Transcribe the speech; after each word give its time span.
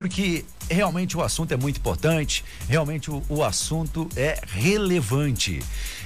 porque 0.00 0.46
realmente 0.74 1.16
o 1.16 1.22
assunto 1.22 1.52
é 1.52 1.56
muito 1.56 1.78
importante, 1.78 2.44
realmente 2.68 3.10
o, 3.10 3.22
o, 3.28 3.42
assunto 3.42 4.08
é 4.16 4.40
relevante. 4.46 5.60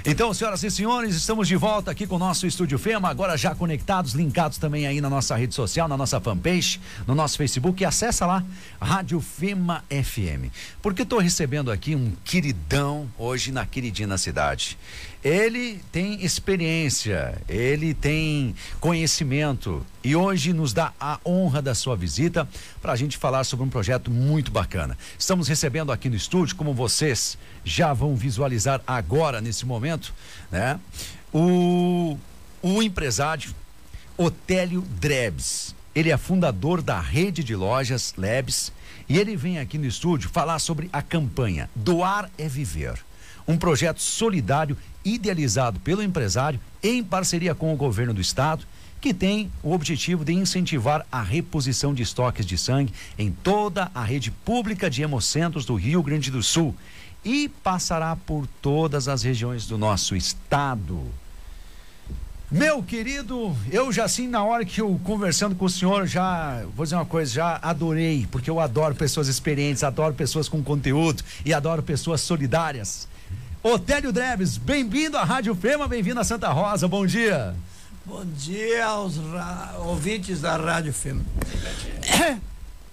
Então, 0.05 0.35
senhoras 0.35 0.63
e 0.63 0.71
senhores, 0.71 1.15
estamos 1.15 1.49
de 1.49 1.57
volta 1.57 1.91
aqui 1.91 2.07
com 2.07 2.17
o 2.17 2.19
nosso 2.19 2.47
Estúdio 2.47 2.79
Fema, 2.79 3.09
agora 3.09 3.37
já 3.37 3.55
conectados, 3.55 4.13
linkados 4.13 4.59
também 4.59 4.87
aí 4.87 5.01
na 5.01 5.09
nossa 5.09 5.35
rede 5.35 5.55
social, 5.55 5.89
na 5.89 5.97
nossa 5.97 6.21
fanpage, 6.21 6.81
no 7.07 7.15
nosso 7.15 7.39
Facebook, 7.39 7.83
e 7.83 7.87
acessa 7.87 8.27
lá, 8.27 8.45
Rádio 8.81 9.21
Fema 9.21 9.83
FM. 9.89 10.53
Porque 10.83 11.03
estou 11.03 11.19
recebendo 11.19 11.71
aqui 11.71 11.95
um 11.95 12.13
queridão 12.25 13.09
hoje 13.19 13.51
na 13.51 13.65
queridina 13.65 14.19
cidade. 14.19 14.77
Ele 15.25 15.81
tem 15.91 16.23
experiência, 16.23 17.41
ele 17.49 17.95
tem 17.95 18.55
conhecimento 18.79 19.85
e 20.05 20.15
hoje 20.15 20.53
nos 20.53 20.75
dá 20.75 20.93
a 21.01 21.19
honra 21.25 21.63
da 21.63 21.75
sua 21.75 21.97
visita 21.97 22.47
para 22.83 22.93
a 22.93 22.97
gente 22.97 23.17
falar 23.17 23.43
sobre 23.45 23.65
um 23.65 23.71
projeto 23.71 24.11
muito 24.11 24.53
bacana. 24.55 24.97
Estamos 25.19 25.49
recebendo 25.49 25.91
aqui 25.91 26.09
no 26.09 26.15
estúdio, 26.15 26.55
como 26.55 26.73
vocês 26.73 27.37
já 27.65 27.93
vão 27.93 28.15
visualizar 28.15 28.81
agora 28.87 29.41
nesse 29.41 29.67
momento, 29.67 30.15
né? 30.51 30.79
O, 31.33 32.17
o 32.63 32.81
empresário 32.81 33.53
Otélio 34.17 34.81
Drebs. 35.01 35.75
Ele 35.93 36.11
é 36.11 36.17
fundador 36.17 36.81
da 36.81 37.01
rede 37.01 37.43
de 37.43 37.57
lojas 37.57 38.15
Lebs 38.17 38.73
e 39.09 39.19
ele 39.19 39.37
vem 39.37 39.59
aqui 39.59 39.77
no 39.77 39.87
estúdio 39.87 40.31
falar 40.31 40.61
sobre 40.61 40.89
a 40.93 41.03
campanha 41.03 41.69
Doar 41.75 42.31
é 42.39 42.49
Viver 42.49 43.05
um 43.47 43.57
projeto 43.57 44.01
solidário 44.01 44.77
idealizado 45.05 45.79
pelo 45.81 46.03
empresário 46.03 46.59
em 46.83 47.05
parceria 47.05 47.55
com 47.55 47.73
o 47.73 47.77
governo 47.77 48.15
do 48.15 48.21
estado, 48.21 48.67
que 49.05 49.13
tem 49.13 49.53
o 49.63 49.75
objetivo 49.75 50.25
de 50.25 50.33
incentivar 50.33 51.05
a 51.13 51.23
reposição 51.23 51.93
de 51.93 52.03
estoques 52.03 52.47
de 52.47 52.57
sangue 52.57 52.91
em 53.19 53.31
toda 53.31 53.91
a 53.95 54.03
rede 54.03 54.31
pública 54.31 54.89
de 54.89 55.03
hemocentros 55.03 55.67
do 55.67 55.75
Rio 55.75 56.03
Grande 56.03 56.31
do 56.31 56.43
Sul 56.43 56.75
e 57.23 57.51
passará 57.63 58.17
por 58.17 58.47
todas 58.63 59.07
as 59.07 59.23
regiões 59.23 59.67
do 59.67 59.77
nosso 59.77 60.17
estado. 60.17 61.03
Meu 62.51 62.83
querido, 62.83 63.55
eu 63.71 63.93
já 63.93 64.05
assim, 64.05 64.27
na 64.27 64.43
hora 64.43 64.65
que 64.65 64.81
eu 64.81 64.99
conversando 65.05 65.55
com 65.55 65.67
o 65.67 65.71
senhor, 65.71 66.07
já 66.07 66.65
vou 66.75 66.87
dizer 66.87 66.97
uma 66.97 67.05
coisa, 67.05 67.31
já 67.31 67.59
adorei, 67.61 68.27
porque 68.33 68.49
eu 68.49 68.59
adoro 68.59 68.95
pessoas 68.95 69.29
experientes, 69.29 69.85
adoro 69.85 70.15
pessoas 70.15 70.49
com 70.49 70.63
conteúdo 70.63 71.23
e 71.45 71.53
adoro 71.53 71.83
pessoas 71.83 72.23
solidárias. 72.23 73.07
Otélio 73.63 74.11
Dreves, 74.11 74.57
bem-vindo 74.57 75.19
à 75.19 75.25
Rádio 75.25 75.55
Fema, 75.55 75.87
bem-vindo 75.87 76.21
a 76.21 76.25
Santa 76.25 76.49
Rosa, 76.49 76.89
bom 76.89 77.05
dia. 77.05 77.55
Bom 78.07 78.23
dia 78.37 78.85
aos 78.85 79.15
ouvintes 79.79 80.43
da 80.43 80.59
Rádio. 80.59 80.95
É, 82.03 82.37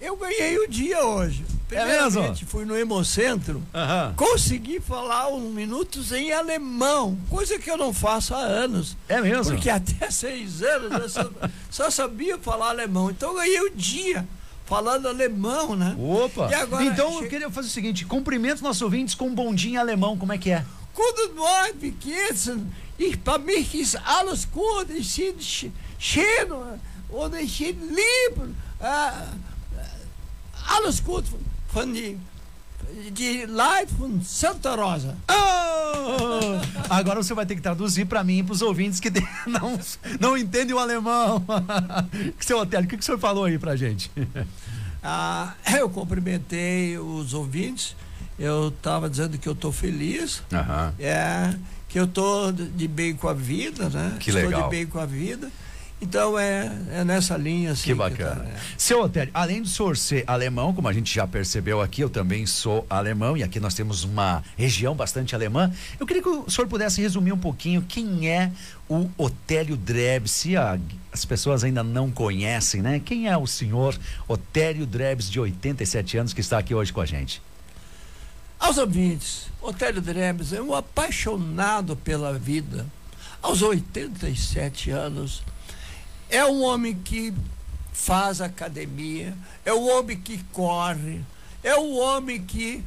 eu 0.00 0.16
ganhei 0.16 0.58
o 0.58 0.66
dia 0.66 1.04
hoje. 1.04 1.44
É 1.70 1.84
mesmo? 1.84 2.34
Fui 2.46 2.64
no 2.64 2.74
Hemocentro, 2.74 3.56
uhum. 3.56 4.14
consegui 4.14 4.80
falar 4.80 5.28
uns 5.28 5.52
minutos 5.52 6.12
em 6.12 6.32
alemão, 6.32 7.18
coisa 7.28 7.58
que 7.58 7.70
eu 7.70 7.76
não 7.76 7.92
faço 7.92 8.34
há 8.34 8.38
anos. 8.38 8.96
É 9.06 9.20
mesmo? 9.20 9.52
Porque 9.52 9.68
até 9.68 10.10
seis 10.10 10.62
anos 10.62 10.92
eu 10.92 11.08
só, 11.08 11.30
só 11.70 11.90
sabia 11.90 12.38
falar 12.38 12.70
alemão. 12.70 13.10
Então 13.10 13.30
eu 13.30 13.36
ganhei 13.36 13.60
o 13.60 13.70
dia 13.70 14.26
falando 14.64 15.08
alemão, 15.08 15.76
né? 15.76 15.94
Opa! 15.98 16.54
Agora, 16.56 16.84
então 16.84 17.18
che... 17.18 17.24
eu 17.24 17.28
queria 17.28 17.50
fazer 17.50 17.68
o 17.68 17.70
seguinte: 17.70 18.06
cumprimento 18.06 18.62
nossos 18.62 18.80
ouvintes 18.80 19.14
com 19.14 19.26
um 19.26 19.34
bondinho 19.34 19.78
alemão, 19.78 20.16
como 20.16 20.32
é 20.32 20.38
que 20.38 20.50
é? 20.50 20.64
Guten 20.94 21.34
Morgen, 21.34 21.96
geht's? 22.00 22.50
Ich, 22.98 23.18
bei 23.20 23.38
mich 23.38 23.74
ist 23.74 23.96
alles 24.04 24.50
gut, 24.50 24.86
ich 24.90 25.16
bin 25.16 25.34
schön 25.98 26.52
und 27.08 27.34
ich 27.34 27.58
bin 27.58 27.88
lieb. 27.88 28.54
Äh, 28.80 29.10
alles 30.68 31.02
gut 31.02 31.24
von 31.72 31.92
die, 31.92 32.18
die 33.10 33.44
Leute 33.46 33.94
von 33.98 34.20
Santa 34.22 34.74
Rosa. 34.74 35.16
Oh! 35.28 36.60
Agora 36.88 37.22
você 37.22 37.34
vai 37.34 37.46
ter 37.46 37.56
que 37.56 37.62
traduzir 37.62 38.06
para 38.06 38.22
mim 38.22 38.38
e 38.38 38.42
para 38.42 38.52
os 38.52 38.62
ouvintes 38.62 39.00
que 39.00 39.10
não, 39.46 39.78
não 40.20 40.36
entendem 40.36 40.74
o 40.74 40.78
alemão. 40.78 41.44
Seu 42.40 42.58
Otélio, 42.58 42.86
o 42.86 42.88
que, 42.88 42.96
que 42.96 43.02
o 43.02 43.04
senhor 43.04 43.18
falou 43.18 43.44
aí 43.44 43.58
pra 43.58 43.76
gente? 43.76 44.10
Ah, 45.02 45.54
eu 45.76 45.90
cumprimentei 45.90 46.96
os 46.98 47.34
ouvintes. 47.34 47.96
Eu 48.38 48.68
estava 48.68 49.10
dizendo 49.10 49.36
que 49.38 49.48
eu 49.48 49.52
estou 49.52 49.72
feliz. 49.72 50.42
Uhum. 50.52 50.92
É, 50.98 51.54
que 51.92 51.98
eu 52.00 52.04
estou 52.04 52.50
de 52.50 52.88
bem 52.88 53.14
com 53.14 53.28
a 53.28 53.34
vida, 53.34 53.90
né? 53.90 54.16
Que 54.18 54.30
Estou 54.30 54.46
legal. 54.46 54.62
de 54.62 54.70
bem 54.70 54.86
com 54.86 54.98
a 54.98 55.04
vida. 55.04 55.50
Então 56.00 56.38
é, 56.38 56.72
é 56.90 57.04
nessa 57.04 57.36
linha 57.36 57.72
assim. 57.72 57.84
Que 57.84 57.94
bacana. 57.94 58.44
Que 58.44 58.50
tá, 58.50 58.56
é. 58.56 58.60
Seu 58.78 59.02
Otélio, 59.02 59.30
além 59.34 59.62
de 59.62 59.68
senhor 59.68 59.94
ser 59.94 60.24
alemão, 60.26 60.72
como 60.72 60.88
a 60.88 60.92
gente 60.92 61.14
já 61.14 61.26
percebeu 61.26 61.82
aqui, 61.82 62.00
eu 62.00 62.08
também 62.08 62.46
sou 62.46 62.86
alemão 62.88 63.36
e 63.36 63.42
aqui 63.42 63.60
nós 63.60 63.74
temos 63.74 64.04
uma 64.04 64.42
região 64.56 64.94
bastante 64.94 65.34
alemã. 65.34 65.70
Eu 66.00 66.06
queria 66.06 66.22
que 66.22 66.28
o 66.30 66.50
senhor 66.50 66.66
pudesse 66.66 67.00
resumir 67.02 67.32
um 67.32 67.38
pouquinho 67.38 67.82
quem 67.82 68.26
é 68.26 68.50
o 68.88 69.08
Otélio 69.18 69.76
Drebs, 69.76 70.30
se 70.30 70.56
a, 70.56 70.78
as 71.12 71.26
pessoas 71.26 71.62
ainda 71.62 71.84
não 71.84 72.10
conhecem, 72.10 72.80
né? 72.80 73.02
Quem 73.04 73.28
é 73.28 73.36
o 73.36 73.46
senhor 73.46 73.94
Otélio 74.26 74.86
Drebs, 74.86 75.30
de 75.30 75.38
87 75.38 76.16
anos, 76.16 76.32
que 76.32 76.40
está 76.40 76.56
aqui 76.58 76.74
hoje 76.74 76.90
com 76.90 77.02
a 77.02 77.06
gente? 77.06 77.42
Aos 78.72 78.78
ouvintes, 78.78 79.48
Otélio 79.60 80.00
Drebs 80.00 80.54
é 80.54 80.62
um 80.62 80.74
apaixonado 80.74 81.94
pela 81.94 82.32
vida. 82.38 82.86
Aos 83.42 83.60
87 83.60 84.90
anos, 84.90 85.42
é 86.30 86.42
um 86.46 86.62
homem 86.62 86.94
que 86.94 87.34
faz 87.92 88.40
academia, 88.40 89.36
é 89.62 89.74
um 89.74 89.90
homem 89.90 90.18
que 90.18 90.42
corre, 90.44 91.20
é 91.62 91.76
um 91.76 91.98
homem 91.98 92.42
que, 92.42 92.82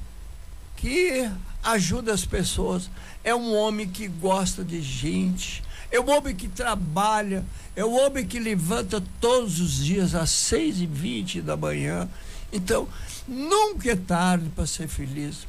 que 0.76 1.30
ajuda 1.64 2.16
as 2.16 2.26
pessoas, 2.26 2.90
é 3.24 3.36
um 3.36 3.56
homem 3.56 3.88
que 3.88 4.08
gosta 4.08 4.64
de 4.64 4.82
gente, 4.82 5.64
é 5.92 6.00
um 6.00 6.10
homem 6.10 6.36
que 6.36 6.48
trabalha, 6.48 7.46
é 7.76 7.86
um 7.86 7.96
homem 8.04 8.26
que 8.26 8.40
levanta 8.40 9.04
todos 9.22 9.60
os 9.60 9.86
dias 9.86 10.16
às 10.16 10.32
seis 10.32 10.82
e 10.82 10.88
vinte 10.88 11.42
da 11.42 11.56
manhã. 11.56 12.10
Então, 12.52 12.90
nunca 13.28 13.92
é 13.92 13.96
tarde 13.96 14.50
para 14.50 14.66
ser 14.66 14.88
feliz. 14.88 15.46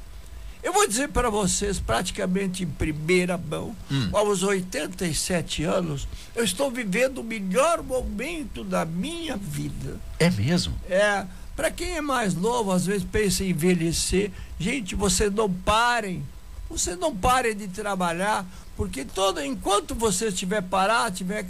Eu 0.66 0.72
vou 0.72 0.84
dizer 0.84 1.10
para 1.10 1.30
vocês, 1.30 1.78
praticamente 1.78 2.64
em 2.64 2.66
primeira 2.66 3.38
mão, 3.38 3.72
hum. 3.88 4.10
aos 4.12 4.42
87 4.42 5.62
anos, 5.62 6.08
eu 6.34 6.42
estou 6.42 6.72
vivendo 6.72 7.18
o 7.18 7.22
melhor 7.22 7.84
momento 7.84 8.64
da 8.64 8.84
minha 8.84 9.36
vida. 9.36 10.00
É 10.18 10.28
mesmo? 10.28 10.74
É. 10.90 11.24
Para 11.54 11.70
quem 11.70 11.92
é 11.92 12.00
mais 12.00 12.34
novo, 12.34 12.72
às 12.72 12.84
vezes 12.84 13.04
pensa 13.04 13.44
em 13.44 13.50
envelhecer. 13.50 14.32
Gente, 14.58 14.96
vocês 14.96 15.32
não 15.32 15.48
parem. 15.48 16.24
Você 16.68 16.96
não 16.96 17.14
pare 17.14 17.54
de 17.54 17.68
trabalhar, 17.68 18.44
porque 18.76 19.04
todo 19.04 19.40
enquanto 19.40 19.94
você 19.94 20.30
estiver 20.30 20.62
parado, 20.62 21.12
estiver 21.12 21.46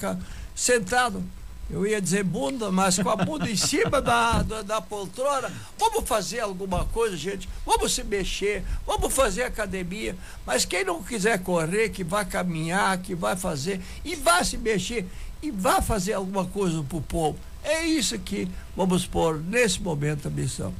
sentado, 0.54 1.24
eu 1.68 1.84
ia 1.84 2.00
dizer 2.00 2.22
bunda, 2.22 2.70
mas 2.70 2.96
com 2.98 3.10
a 3.10 3.16
bunda 3.16 3.50
em 3.50 3.56
cima 3.56 4.00
da, 4.00 4.42
da, 4.42 4.62
da, 4.62 4.80
poltrona. 4.80 5.52
Vamos 5.76 6.08
fazer 6.08 6.40
alguma 6.40 6.84
coisa, 6.84 7.16
gente. 7.16 7.48
Vamos 7.64 7.92
se 7.92 8.04
mexer, 8.04 8.62
vamos 8.86 9.12
fazer 9.12 9.42
academia. 9.42 10.16
Mas 10.46 10.64
quem 10.64 10.84
não 10.84 11.02
quiser 11.02 11.40
correr, 11.40 11.88
que 11.88 12.04
vai 12.04 12.24
caminhar, 12.24 12.98
que 12.98 13.14
vai 13.16 13.34
fazer, 13.36 13.80
e 14.04 14.14
vá 14.14 14.44
se 14.44 14.56
mexer, 14.56 15.06
e 15.42 15.50
vá 15.50 15.82
fazer 15.82 16.12
alguma 16.12 16.44
coisa 16.44 16.82
para 16.84 16.98
o 16.98 17.02
povo. 17.02 17.38
É 17.64 17.82
isso 17.82 18.16
que 18.20 18.48
vamos 18.76 19.04
pôr 19.04 19.40
nesse 19.40 19.82
momento 19.82 20.28
a 20.28 20.30
missão. 20.30 20.72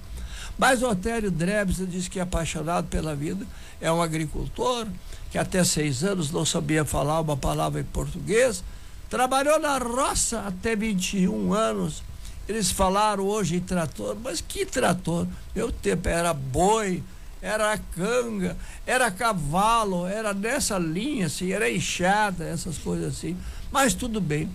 Mas 0.57 0.83
o 0.83 0.89
Otério 0.89 1.33
Drebs 1.33 1.79
disse 1.89 2.09
que 2.09 2.21
é 2.21 2.23
apaixonado 2.23 2.87
pela 2.87 3.15
vida, 3.15 3.45
é 3.81 3.91
um 3.91 4.01
agricultor, 4.01 4.87
que 5.33 5.37
até 5.37 5.65
seis 5.65 6.05
anos 6.05 6.31
não 6.31 6.47
sabia 6.47 6.85
falar 6.85 7.21
uma 7.21 7.37
palavra 7.37 7.81
em 7.81 7.85
português 7.85 8.63
Trabalhou 9.09 9.59
na 9.61 9.79
roça 9.79 10.41
até 10.41 10.75
21 10.75 11.53
anos. 11.53 12.03
Eles 12.49 12.71
falaram 12.71 13.25
hoje 13.25 13.57
em 13.57 13.61
trator, 13.61 14.17
mas 14.23 14.41
que 14.41 14.67
trator? 14.67 15.27
Meu 15.55 15.71
tempo 15.71 16.09
era 16.09 16.33
boi, 16.33 17.03
era 17.43 17.77
canga, 17.95 18.57
era 18.85 19.11
cavalo, 19.11 20.07
era 20.07 20.33
nessa 20.33 20.79
linha, 20.79 21.27
assim, 21.27 21.53
era 21.53 21.71
enxada, 21.71 22.45
essas 22.45 22.79
coisas 22.79 23.17
assim. 23.17 23.37
Mas 23.71 23.95
tudo 23.95 24.21
bem. 24.21 24.49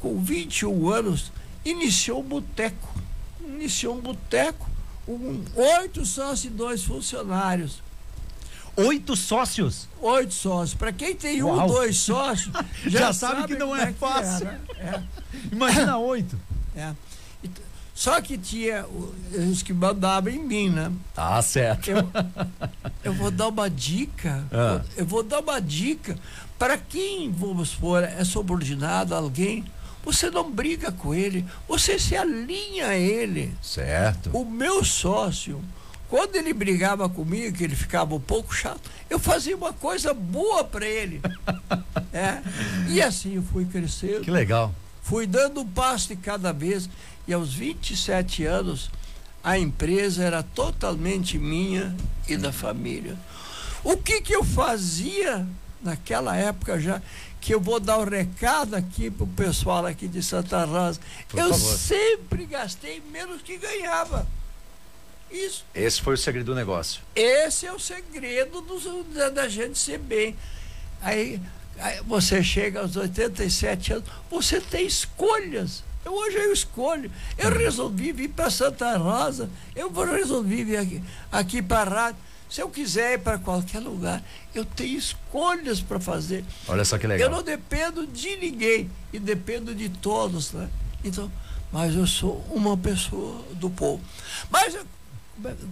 Com 0.00 0.20
21 0.20 0.88
anos, 0.88 1.32
iniciou 1.64 2.20
um 2.20 2.28
boteco. 2.28 2.94
Iniciou 3.40 3.96
um 3.96 4.00
boteco, 4.00 4.68
um, 5.08 5.42
oito 5.78 6.04
sócios 6.04 6.44
e 6.44 6.50
dois 6.50 6.82
funcionários. 6.84 7.80
Oito 8.76 9.16
sócios? 9.16 9.88
Oito 10.00 10.34
sócios. 10.34 10.74
Para 10.74 10.92
quem 10.92 11.14
tem 11.14 11.42
Uau. 11.42 11.64
um, 11.64 11.66
dois 11.66 11.98
sócios, 11.98 12.52
já, 12.86 12.98
já 12.98 13.12
sabe, 13.12 13.40
sabe, 13.40 13.54
que 13.54 13.58
não 13.58 13.74
é, 13.74 13.90
é 13.90 13.92
fácil. 13.92 14.48
É, 14.48 14.60
é. 14.78 15.02
Imagina 15.50 15.96
oito. 15.98 16.38
É. 16.76 16.92
Só 17.94 18.20
que 18.20 18.36
tinha 18.36 18.84
os 19.50 19.62
que 19.62 19.72
mandavam 19.72 20.30
em 20.30 20.38
mim, 20.38 20.68
né? 20.68 20.92
Tá 21.14 21.40
certo. 21.40 21.90
Eu, 21.90 22.06
eu 23.02 23.14
vou 23.14 23.30
dar 23.30 23.48
uma 23.48 23.70
dica. 23.70 24.44
Ah. 24.52 24.82
Eu 24.94 25.06
vou 25.06 25.22
dar 25.22 25.40
uma 25.40 25.58
dica 25.58 26.18
para 26.58 26.76
quem, 26.76 27.30
vamos 27.30 27.70
supor, 27.70 28.02
é 28.02 28.22
subordinado 28.24 29.14
a 29.14 29.18
alguém. 29.18 29.64
Você 30.04 30.30
não 30.30 30.50
briga 30.50 30.92
com 30.92 31.14
ele, 31.14 31.44
você 31.66 31.98
se 31.98 32.14
alinha 32.14 32.88
a 32.88 32.96
ele. 32.96 33.52
Certo. 33.60 34.30
O 34.32 34.44
meu 34.44 34.84
sócio, 34.84 35.60
quando 36.08 36.36
ele 36.36 36.52
brigava 36.52 37.08
comigo, 37.08 37.56
que 37.56 37.64
ele 37.64 37.74
ficava 37.74 38.14
um 38.14 38.20
pouco 38.20 38.54
chato, 38.54 38.90
eu 39.10 39.18
fazia 39.18 39.56
uma 39.56 39.72
coisa 39.72 40.14
boa 40.14 40.62
para 40.62 40.86
ele. 40.86 41.20
é. 42.12 42.40
E 42.88 43.02
assim 43.02 43.36
eu 43.36 43.42
fui 43.42 43.64
crescendo. 43.64 44.20
Que 44.20 44.30
legal. 44.30 44.72
Fui 45.02 45.26
dando 45.26 45.60
um 45.60 45.66
passo 45.66 46.08
de 46.08 46.16
cada 46.16 46.52
vez. 46.52 46.88
E 47.26 47.32
aos 47.32 47.52
27 47.52 48.44
anos, 48.44 48.88
a 49.42 49.58
empresa 49.58 50.22
era 50.22 50.42
totalmente 50.42 51.38
minha 51.38 51.96
e 52.28 52.36
da 52.36 52.52
família. 52.52 53.16
O 53.82 53.96
que 53.96 54.20
que 54.20 54.34
eu 54.34 54.44
fazia 54.44 55.46
naquela 55.82 56.36
época 56.36 56.80
já? 56.80 57.02
Que 57.40 57.54
eu 57.54 57.60
vou 57.60 57.78
dar 57.78 57.98
o 57.98 58.02
um 58.02 58.08
recado 58.08 58.74
aqui 58.74 59.10
pro 59.10 59.26
pessoal 59.26 59.86
aqui 59.86 60.06
de 60.06 60.22
Santa 60.22 60.64
Rosa. 60.64 61.00
Por 61.28 61.38
eu 61.38 61.50
favor. 61.50 61.78
sempre 61.78 62.46
gastei 62.46 63.02
menos 63.12 63.42
que 63.42 63.56
ganhava. 63.56 64.26
Isso. 65.30 65.64
Esse 65.74 66.00
foi 66.00 66.14
o 66.14 66.16
segredo 66.18 66.46
do 66.46 66.54
negócio. 66.54 67.00
Esse 67.14 67.66
é 67.66 67.72
o 67.72 67.78
segredo 67.78 68.60
do, 68.60 69.04
da, 69.14 69.28
da 69.28 69.48
gente 69.48 69.78
ser 69.78 69.98
bem. 69.98 70.36
Aí, 71.02 71.40
aí 71.78 72.00
você 72.06 72.42
chega 72.42 72.80
aos 72.80 72.96
87 72.96 73.92
anos, 73.94 74.04
você 74.30 74.60
tem 74.60 74.86
escolhas. 74.86 75.82
Eu, 76.04 76.14
hoje 76.14 76.36
eu 76.36 76.52
escolho. 76.52 77.10
Eu 77.36 77.50
resolvi 77.50 78.12
vir 78.12 78.28
para 78.28 78.48
Santa 78.50 78.96
Rosa, 78.96 79.50
eu 79.74 79.90
vou 79.90 80.04
resolvi 80.04 80.62
vir 80.62 80.76
aqui, 80.78 81.02
aqui 81.32 81.60
para 81.62 81.90
rádio. 81.90 82.20
Se 82.48 82.60
eu 82.62 82.68
quiser 82.70 83.14
ir 83.14 83.18
para 83.18 83.38
qualquer 83.38 83.80
lugar, 83.80 84.22
eu 84.54 84.64
tenho 84.64 84.96
escolhas 84.96 85.80
para 85.80 85.98
fazer. 85.98 86.44
Olha 86.68 86.84
só 86.84 86.96
que 86.96 87.06
legal. 87.08 87.26
Eu 87.28 87.34
não 87.36 87.42
dependo 87.42 88.06
de 88.06 88.36
ninguém 88.36 88.88
e 89.12 89.18
dependo 89.18 89.74
de 89.74 89.88
todos, 89.88 90.52
né? 90.52 90.68
Então, 91.02 91.30
mas 91.72 91.96
eu 91.96 92.06
sou 92.06 92.46
uma 92.50 92.76
pessoa 92.76 93.42
do 93.54 93.68
povo. 93.68 94.00
Mas, 94.48 94.76
eu- 94.76 94.86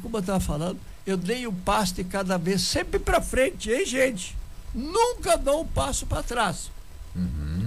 como 0.02 0.16
eu 0.16 0.20
estava 0.20 0.40
falando, 0.40 0.78
eu 1.06 1.16
dei 1.16 1.46
um 1.46 1.54
passo 1.54 1.94
de 1.94 2.04
cada 2.04 2.36
vez 2.36 2.62
sempre 2.62 2.98
para 2.98 3.20
frente, 3.20 3.70
hein, 3.70 3.84
gente? 3.84 4.36
Nunca 4.74 5.36
dou 5.36 5.62
um 5.62 5.66
passo 5.66 6.06
para 6.06 6.22
trás. 6.22 6.70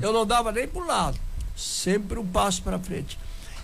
Eu 0.02 0.12
não 0.12 0.26
dava 0.26 0.52
nem 0.52 0.68
para 0.68 0.82
o 0.82 0.86
lado, 0.86 1.18
sempre 1.56 2.20
um 2.20 2.26
passo 2.26 2.62
para 2.62 2.78
frente. 2.78 3.18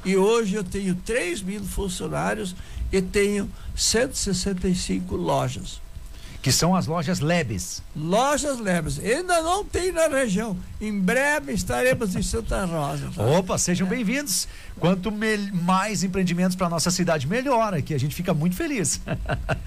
E 0.06 0.16
hoje 0.18 0.56
eu 0.56 0.64
tenho 0.64 0.96
3 0.96 1.42
mil 1.42 1.64
funcionários 1.64 2.56
e 2.92 3.02
tenho 3.02 3.50
165 3.76 5.16
lojas. 5.16 5.82
Que 6.44 6.52
são 6.52 6.76
as 6.76 6.88
lojas 6.88 7.22
Lebes. 7.22 7.82
Lojas 7.96 8.60
Lebes. 8.60 9.00
Ainda 9.00 9.42
não 9.42 9.64
tem 9.64 9.94
na 9.94 10.10
região. 10.10 10.58
Em 10.82 11.00
breve 11.00 11.54
estaremos 11.54 12.18
em 12.18 12.22
Santa 12.22 12.66
Rosa. 12.66 13.10
tá? 13.16 13.24
Opa, 13.24 13.58
sejam 13.58 13.88
bem-vindos. 13.88 14.46
Quanto 14.78 15.10
mais 15.10 16.04
empreendimentos 16.04 16.58
para 16.58 16.68
nossa 16.68 16.92
cidade, 16.92 17.28
melhor 17.28 17.74
aqui. 17.74 17.94
A 17.94 17.98
gente 17.98 18.14
fica 18.14 18.34
muito 18.34 18.58
feliz. 18.58 19.00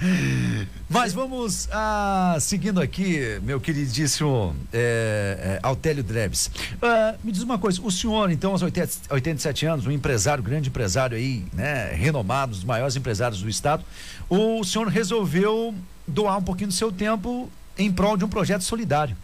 Mas 0.86 1.14
vamos 1.14 1.66
ah, 1.72 2.36
seguindo 2.40 2.78
aqui, 2.78 3.40
meu 3.42 3.58
queridíssimo 3.58 4.54
é, 4.70 5.58
é, 5.58 5.60
Altélio 5.62 6.04
Drebs. 6.04 6.50
Ah, 6.82 7.14
me 7.24 7.32
diz 7.32 7.42
uma 7.42 7.58
coisa, 7.58 7.80
o 7.80 7.90
senhor, 7.90 8.30
então, 8.30 8.52
aos 8.52 8.60
80, 8.60 8.92
87 9.08 9.64
anos, 9.64 9.86
um 9.86 9.90
empresário, 9.90 10.44
grande 10.44 10.68
empresário 10.68 11.16
aí, 11.16 11.42
né, 11.54 11.94
renomado, 11.94 12.52
um 12.52 12.54
dos 12.56 12.64
maiores 12.64 12.96
empresários 12.96 13.40
do 13.40 13.48
estado, 13.48 13.82
o 14.28 14.62
senhor 14.62 14.88
resolveu 14.88 15.74
doar 16.06 16.38
um 16.38 16.42
pouquinho 16.42 16.68
do 16.68 16.74
seu 16.74 16.90
tempo 16.92 17.50
em 17.78 17.90
prol 17.92 18.16
de 18.16 18.24
um 18.24 18.28
projeto 18.28 18.62
solidário. 18.62 19.16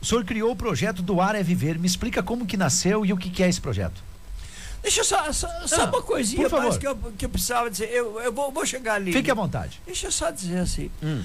O 0.00 0.04
senhor 0.06 0.24
criou 0.24 0.50
o 0.52 0.56
projeto 0.56 1.00
Doar 1.02 1.34
é 1.34 1.42
Viver. 1.42 1.78
Me 1.78 1.86
explica 1.86 2.22
como 2.22 2.44
que 2.44 2.56
nasceu 2.56 3.06
e 3.06 3.12
o 3.12 3.16
que, 3.16 3.30
que 3.30 3.42
é 3.42 3.48
esse 3.48 3.60
projeto. 3.60 4.02
Deixa 4.82 5.00
eu 5.00 5.04
só, 5.04 5.32
só, 5.32 5.48
só 5.66 5.82
Ah, 5.82 5.86
uma 5.86 6.02
coisinha 6.02 6.46
mais 6.50 6.76
que 6.76 6.86
eu, 6.86 6.94
que 7.16 7.24
eu 7.24 7.28
precisava 7.30 7.70
dizer. 7.70 7.86
Eu, 7.90 8.20
eu 8.20 8.30
vou, 8.30 8.52
vou 8.52 8.66
chegar 8.66 8.94
ali. 8.96 9.12
Fique 9.14 9.30
à 9.30 9.34
vontade. 9.34 9.80
Deixa 9.86 10.08
eu 10.08 10.12
só 10.12 10.30
dizer 10.30 10.58
assim. 10.58 10.90
Hum. 11.02 11.22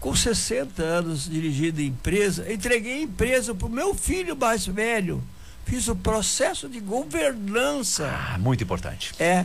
Com 0.00 0.16
60 0.16 0.82
anos 0.82 1.28
dirigindo 1.28 1.82
empresa, 1.82 2.50
entreguei 2.50 3.00
a 3.00 3.02
empresa 3.02 3.54
para 3.54 3.66
o 3.66 3.70
meu 3.70 3.94
filho 3.94 4.34
mais 4.34 4.66
velho. 4.66 5.22
Fiz 5.66 5.86
o 5.88 5.96
processo 5.96 6.68
de 6.70 6.80
governança. 6.80 8.06
Ah, 8.08 8.38
muito 8.38 8.62
importante. 8.64 9.12
É, 9.18 9.44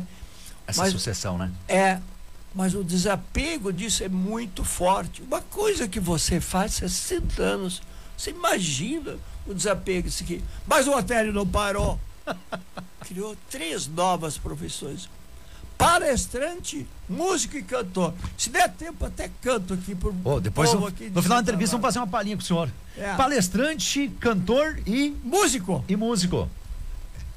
Essa 0.68 0.84
Mas- 0.84 0.92
sucessão, 0.94 1.38
né? 1.38 1.52
é. 1.68 2.00
Mas 2.54 2.76
o 2.76 2.84
desapego 2.84 3.72
disso 3.72 4.04
é 4.04 4.10
muito 4.10 4.64
forte. 4.64 5.22
Uma 5.22 5.42
coisa 5.42 5.88
que 5.88 6.00
você 6.00 6.42
faz 6.42 6.74
60 6.74 7.42
anos, 7.42 7.82
você 8.18 8.32
imagina 8.32 9.16
o 9.48 9.54
desapego 9.54 10.10
disso 10.10 10.24
aqui. 10.24 10.44
Mas 10.68 10.88
o 10.88 10.92
Otélio 10.92 11.32
não 11.32 11.48
parou. 11.48 12.00
Criou 13.08 13.36
três 13.50 13.88
novas 13.88 14.38
profissões. 14.38 15.10
Palestrante, 15.78 16.86
músico 17.10 17.58
e 17.58 17.64
cantor. 17.64 18.14
Se 18.38 18.52
der 18.52 18.70
tempo, 18.70 19.04
até 19.04 19.32
canto 19.42 19.74
aqui 19.74 19.96
por 19.96 20.14
Ô, 20.24 20.40
depois, 20.40 20.72
no, 20.74 20.86
aqui 20.86 21.10
no 21.10 21.24
final 21.24 21.38
da 21.38 21.42
entrevista, 21.42 21.76
vamos 21.76 21.88
fazer 21.88 21.98
uma 21.98 22.08
palhinha 22.08 22.36
com 22.36 22.44
o 22.44 22.46
senhor. 22.46 22.70
É. 22.96 23.16
Palestrante, 23.16 24.08
cantor 24.20 24.78
e, 24.86 25.10
Músico, 25.24 25.84
e 25.88 25.96
músico. 25.96 26.48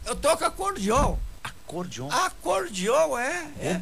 eu 0.04 0.14
toco 0.14 0.44
acordeon. 0.44 1.16
Acordeon. 1.42 2.10
Acordeon, 2.10 3.16
é. 3.18 3.46
é. 3.60 3.80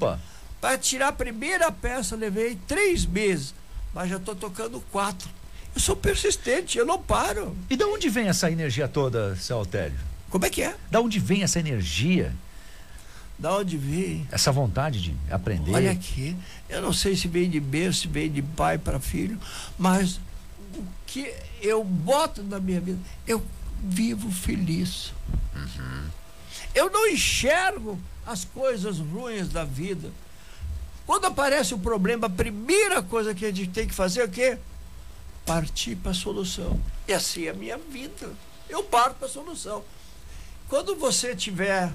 Para 0.62 0.78
tirar 0.78 1.08
a 1.08 1.12
primeira 1.12 1.72
peça, 1.72 2.14
levei 2.14 2.56
três 2.68 3.04
meses, 3.04 3.52
mas 3.92 4.08
já 4.08 4.16
estou 4.16 4.36
tocando 4.36 4.80
quatro. 4.92 5.28
Eu 5.74 5.80
sou 5.80 5.96
persistente, 5.96 6.78
eu 6.78 6.86
não 6.86 7.02
paro. 7.02 7.56
E 7.68 7.76
da 7.76 7.84
onde 7.88 8.08
vem 8.08 8.28
essa 8.28 8.48
energia 8.48 8.86
toda, 8.86 9.34
seu 9.34 9.56
Altélio? 9.56 9.98
Como 10.30 10.46
é 10.46 10.50
que 10.50 10.62
é? 10.62 10.76
Da 10.88 11.00
onde 11.00 11.18
vem 11.18 11.42
essa 11.42 11.58
energia, 11.58 12.32
Da 13.36 13.56
onde 13.56 13.76
vem? 13.76 14.24
essa 14.30 14.52
vontade 14.52 15.02
de 15.02 15.16
aprender? 15.32 15.72
Olha 15.72 15.90
aqui, 15.90 16.36
eu 16.68 16.80
não 16.80 16.92
sei 16.92 17.16
se 17.16 17.26
vem 17.26 17.50
de 17.50 17.58
berço, 17.58 18.02
se 18.02 18.08
vem 18.08 18.30
de 18.30 18.40
pai 18.40 18.78
para 18.78 19.00
filho, 19.00 19.40
mas 19.76 20.20
o 20.76 20.84
que 21.06 21.34
eu 21.60 21.82
boto 21.82 22.40
na 22.44 22.60
minha 22.60 22.80
vida, 22.80 23.00
eu 23.26 23.44
vivo 23.82 24.30
feliz. 24.30 25.12
Eu 26.72 26.88
não 26.88 27.08
enxergo 27.08 27.98
as 28.24 28.44
coisas 28.44 28.98
ruins 29.00 29.48
da 29.48 29.64
vida. 29.64 30.08
Quando 31.06 31.26
aparece 31.26 31.74
o 31.74 31.78
problema, 31.78 32.26
a 32.26 32.30
primeira 32.30 33.02
coisa 33.02 33.34
que 33.34 33.44
a 33.44 33.48
gente 33.52 33.70
tem 33.70 33.86
que 33.86 33.94
fazer 33.94 34.20
é 34.20 34.24
o 34.24 34.28
quê? 34.28 34.58
Partir 35.44 35.96
para 35.96 36.12
a 36.12 36.14
solução. 36.14 36.78
E 37.08 37.12
assim 37.12 37.44
é 37.46 37.50
a 37.50 37.54
minha 37.54 37.76
vida. 37.76 38.30
Eu 38.68 38.82
parto 38.84 39.16
para 39.16 39.26
a 39.26 39.30
solução. 39.30 39.82
Quando 40.68 40.94
você 40.96 41.34
tiver 41.34 41.92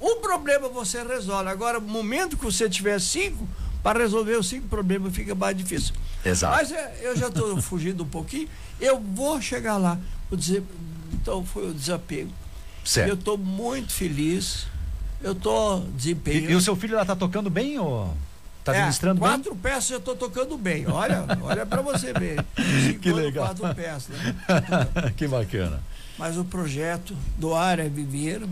um 0.00 0.20
problema, 0.20 0.68
você 0.68 1.02
resolve. 1.02 1.48
Agora, 1.48 1.78
no 1.78 1.86
momento 1.86 2.36
que 2.36 2.44
você 2.44 2.68
tiver 2.68 3.00
cinco, 3.00 3.46
para 3.82 4.00
resolver 4.00 4.36
os 4.36 4.48
cinco 4.48 4.66
problemas 4.68 5.14
fica 5.14 5.34
mais 5.34 5.56
difícil. 5.56 5.94
Exato. 6.24 6.56
Mas 6.56 6.72
é, 6.72 6.98
eu 7.02 7.16
já 7.16 7.28
estou 7.28 7.56
fugindo 7.62 8.02
um 8.02 8.08
pouquinho. 8.08 8.48
Eu 8.80 9.00
vou 9.00 9.40
chegar 9.40 9.76
lá. 9.76 9.98
Vou 10.28 10.36
dizer, 10.38 10.62
então 11.12 11.44
foi 11.46 11.70
o 11.70 11.74
desapego. 11.74 12.30
Eu 12.30 12.86
Certo. 12.86 13.14
estou 13.14 13.38
muito 13.38 13.92
feliz. 13.92 14.66
Eu 15.22 15.32
estou 15.32 15.84
E, 15.86 15.90
desempenhando. 15.92 16.50
e 16.50 16.54
o 16.56 16.60
seu 16.60 16.74
filho 16.74 16.96
lá 16.96 17.04
tá 17.04 17.14
tocando 17.14 17.48
bem 17.48 17.78
ou 17.78 18.12
tá 18.64 18.72
É, 18.72 18.76
administrando 18.78 19.20
bem? 19.20 19.28
quatro 19.28 19.56
peças 19.56 19.90
eu 19.90 19.98
estou 19.98 20.16
tocando 20.16 20.56
bem. 20.56 20.86
Olha, 20.88 21.24
olha 21.42 21.66
para 21.66 21.82
você 21.82 22.12
ver. 22.12 22.44
Cinco 22.86 23.00
Que 23.00 23.12
legal. 23.12 23.46
Quatro 23.46 23.74
peças. 23.74 24.16
né? 24.16 24.34
que 25.16 25.26
bacana. 25.28 25.80
Mas 26.18 26.36
o 26.36 26.44
projeto 26.44 27.16
do 27.38 27.54
Ar 27.54 27.78
é 27.78 27.88
Viver 27.88 28.42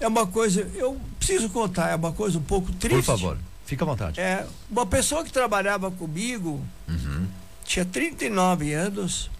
é 0.00 0.08
uma 0.08 0.26
coisa, 0.26 0.62
eu 0.74 1.00
preciso 1.18 1.48
contar, 1.50 1.90
é 1.90 1.94
uma 1.94 2.12
coisa 2.12 2.38
um 2.38 2.42
pouco 2.42 2.72
triste. 2.72 2.96
Por 2.96 3.04
favor, 3.04 3.38
fica 3.64 3.84
à 3.84 3.86
vontade. 3.86 4.18
É, 4.20 4.44
uma 4.70 4.84
pessoa 4.86 5.22
que 5.24 5.30
trabalhava 5.32 5.90
comigo 5.90 6.60
Uhum. 6.88 7.26
tinha 7.64 7.84
39 7.84 8.72
anos 8.72 9.30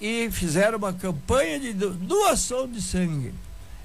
e 0.00 0.28
fizeram 0.32 0.78
uma 0.78 0.92
campanha 0.92 1.60
de 1.60 1.72
do- 1.72 1.90
doação 1.94 2.66
de 2.66 2.80
sangue. 2.82 3.32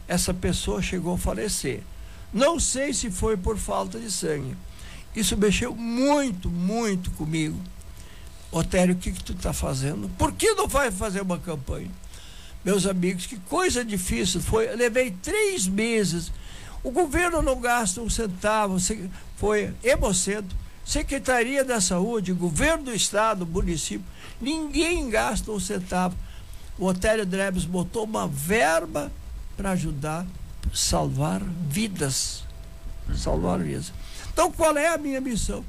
Essa 0.08 0.34
pessoa 0.34 0.82
chegou 0.82 1.14
a 1.16 1.18
falecer. 1.18 1.82
Não 2.34 2.60
sei 2.60 2.94
se 2.94 3.12
foi 3.12 3.38
por 3.38 3.58
falta 3.58 4.00
de 4.00 4.10
sangue. 4.12 4.56
Isso 5.16 5.38
mexeu 5.38 5.76
muito, 5.76 6.50
muito 6.50 7.12
comigo. 7.12 7.60
Otério, 8.52 8.94
o 8.94 8.98
que, 8.98 9.12
que 9.12 9.24
tu 9.24 9.34
está 9.34 9.54
fazendo? 9.54 10.10
Por 10.18 10.32
que 10.32 10.54
não 10.54 10.68
vai 10.68 10.92
fazer 10.92 11.22
uma 11.22 11.40
campanha? 11.40 11.90
Meus 12.64 12.86
amigos, 12.86 13.26
que 13.26 13.38
coisa 13.38 13.84
difícil 13.84 14.42
foi. 14.42 14.70
Eu 14.70 14.78
levei 14.78 15.12
três 15.12 15.68
meses. 15.68 16.32
O 16.84 16.92
governo 16.92 17.42
não 17.42 17.60
gasta 17.60 18.02
um 18.02 18.10
centavo. 18.10 18.78
Foi 19.38 19.74
Hemocentro, 19.84 20.56
Secretaria 20.86 21.64
da 21.64 21.82
Saúde, 21.82 22.32
governo 22.34 22.86
do 22.86 22.94
estado, 22.94 23.46
município. 23.46 24.06
Ninguém 24.40 25.10
gasta 25.10 25.52
um 25.52 25.60
centavo. 25.60 26.16
O 26.78 26.86
Otério 26.86 27.26
Drebs 27.26 27.66
botou 27.66 28.04
uma 28.04 28.28
verba 28.28 29.12
para 29.56 29.72
ajudar 29.72 30.26
salvar 30.74 31.42
vidas. 31.42 32.44
Salvar 33.16 33.60
vidas. 33.60 33.92
Então, 34.34 34.52
qual 34.52 34.76
é 34.78 34.88
a 34.94 34.98
minha 34.98 35.22
missão? 35.22 35.64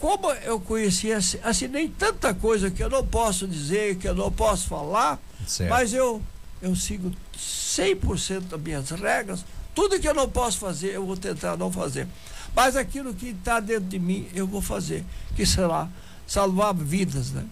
Como 0.00 0.30
eu 0.32 0.58
conheci, 0.60 1.12
assi- 1.12 1.40
assinei 1.42 1.88
tanta 1.88 2.34
coisa 2.34 2.70
que 2.70 2.82
eu 2.82 2.90
não 2.90 3.06
posso 3.06 3.46
dizer, 3.46 3.96
que 3.96 4.08
eu 4.08 4.14
não 4.14 4.30
posso 4.32 4.66
falar, 4.68 5.18
Certo. 5.46 5.70
mas 5.70 5.92
eu 5.92 6.22
eu 6.62 6.74
sigo 6.74 7.12
100% 7.36 8.40
das 8.48 8.60
minhas 8.60 8.90
regras. 8.90 9.44
Tudo 9.74 10.00
que 10.00 10.08
eu 10.08 10.14
não 10.14 10.28
posso 10.28 10.58
fazer, 10.58 10.94
eu 10.94 11.04
vou 11.04 11.16
tentar 11.16 11.56
não 11.56 11.70
fazer. 11.70 12.08
Mas 12.54 12.76
aquilo 12.76 13.12
que 13.14 13.28
está 13.28 13.60
dentro 13.60 13.84
de 13.84 13.98
mim, 13.98 14.26
eu 14.34 14.46
vou 14.46 14.62
fazer. 14.62 15.04
Que 15.36 15.44
será 15.44 15.86
salvar 16.26 16.74
vidas, 16.74 17.30
né? 17.30 17.44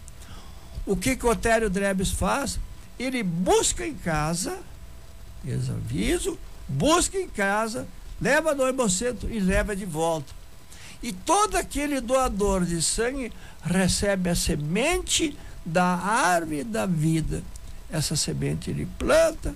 O 0.87 0.97
que, 0.97 1.17
que 1.17 1.27
o 1.27 1.31
Otério 1.31 1.69
Drebes 1.69 2.11
faz? 2.11 2.59
Ele 2.99 3.23
busca 3.23 3.87
em 3.87 3.95
casa, 3.95 4.59
eles 5.45 5.69
aviso, 5.69 6.39
busca 6.67 7.19
em 7.19 7.29
casa, 7.29 7.87
leva 8.21 8.55
no 8.55 8.67
hemocentro 8.67 9.31
e 9.31 9.41
leva 9.41 9.75
de 9.75 9.85
volta. 9.85 10.33
E 11.03 11.13
todo 11.13 11.57
aquele 11.57 12.01
doador 12.01 12.65
de 12.65 12.81
sangue 12.81 13.33
recebe 13.63 14.31
a 14.31 14.35
semente 14.35 15.37
da 15.65 15.85
árvore 15.85 16.65
da 16.65 16.87
vida. 16.87 17.43
Essa 17.91 18.17
semente 18.17 18.71
ele 18.71 18.89
planta, 18.99 19.55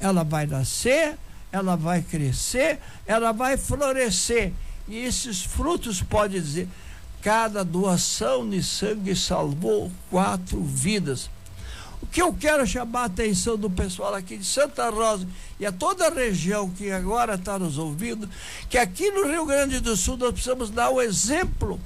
ela 0.00 0.24
vai 0.24 0.46
nascer, 0.46 1.18
ela 1.52 1.76
vai 1.76 2.02
crescer, 2.02 2.78
ela 3.06 3.32
vai 3.32 3.56
florescer. 3.56 4.52
E 4.88 4.98
esses 4.98 5.42
frutos 5.42 6.02
pode 6.02 6.40
dizer, 6.40 6.68
cada 7.22 7.62
doação 7.62 8.48
de 8.48 8.62
sangue 8.62 9.14
salvou 9.14 9.90
quatro 10.10 10.62
vidas. 10.62 11.28
Que 12.10 12.22
eu 12.22 12.32
quero 12.32 12.66
chamar 12.66 13.02
a 13.02 13.04
atenção 13.04 13.56
do 13.56 13.70
pessoal 13.70 14.14
aqui 14.14 14.36
de 14.36 14.44
Santa 14.44 14.90
Rosa 14.90 15.26
e 15.58 15.66
a 15.66 15.70
toda 15.70 16.06
a 16.08 16.10
região 16.10 16.68
que 16.70 16.90
agora 16.90 17.34
está 17.34 17.58
nos 17.58 17.78
ouvindo, 17.78 18.28
que 18.68 18.76
aqui 18.76 19.10
no 19.10 19.28
Rio 19.28 19.46
Grande 19.46 19.78
do 19.80 19.96
Sul 19.96 20.16
nós 20.16 20.32
precisamos 20.32 20.70
dar 20.70 20.90
o 20.90 21.00
exemplo 21.00 21.80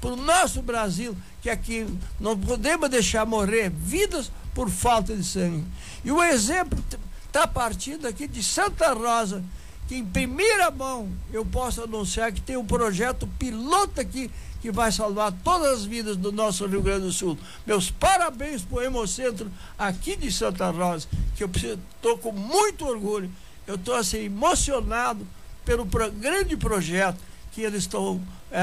para 0.00 0.10
o 0.10 0.16
nosso 0.16 0.60
Brasil, 0.60 1.16
que 1.40 1.48
aqui 1.48 1.86
não 2.18 2.36
podemos 2.38 2.90
deixar 2.90 3.24
morrer 3.24 3.70
vidas 3.70 4.30
por 4.52 4.68
falta 4.68 5.16
de 5.16 5.24
sangue. 5.24 5.64
E 6.04 6.10
o 6.10 6.22
exemplo 6.22 6.82
está 7.26 7.46
partindo 7.46 8.06
aqui 8.06 8.26
de 8.26 8.42
Santa 8.42 8.92
Rosa, 8.92 9.42
que 9.88 9.94
em 9.94 10.04
primeira 10.04 10.70
mão 10.70 11.08
eu 11.32 11.46
posso 11.46 11.82
anunciar 11.82 12.32
que 12.32 12.40
tem 12.40 12.56
um 12.56 12.66
projeto 12.66 13.26
piloto 13.38 14.00
aqui 14.00 14.30
que 14.62 14.70
vai 14.70 14.92
salvar 14.92 15.32
todas 15.42 15.80
as 15.80 15.84
vidas 15.84 16.16
do 16.16 16.30
nosso 16.30 16.64
Rio 16.66 16.80
Grande 16.80 17.06
do 17.06 17.12
Sul. 17.12 17.36
Meus 17.66 17.90
parabéns 17.90 18.62
para 18.62 18.78
o 18.78 18.82
Hemocentro 18.82 19.50
aqui 19.76 20.14
de 20.14 20.30
Santa 20.30 20.70
Rosa, 20.70 21.08
que 21.36 21.42
eu 21.42 21.50
estou 21.52 22.16
com 22.16 22.30
muito 22.30 22.86
orgulho. 22.86 23.28
Eu 23.66 23.74
estou 23.74 23.96
assim, 23.96 24.26
emocionado 24.26 25.26
pelo 25.64 25.84
pro, 25.84 26.10
grande 26.12 26.56
projeto 26.56 27.18
que 27.50 27.60
eles 27.60 27.80
estão 27.80 28.20
é, 28.52 28.62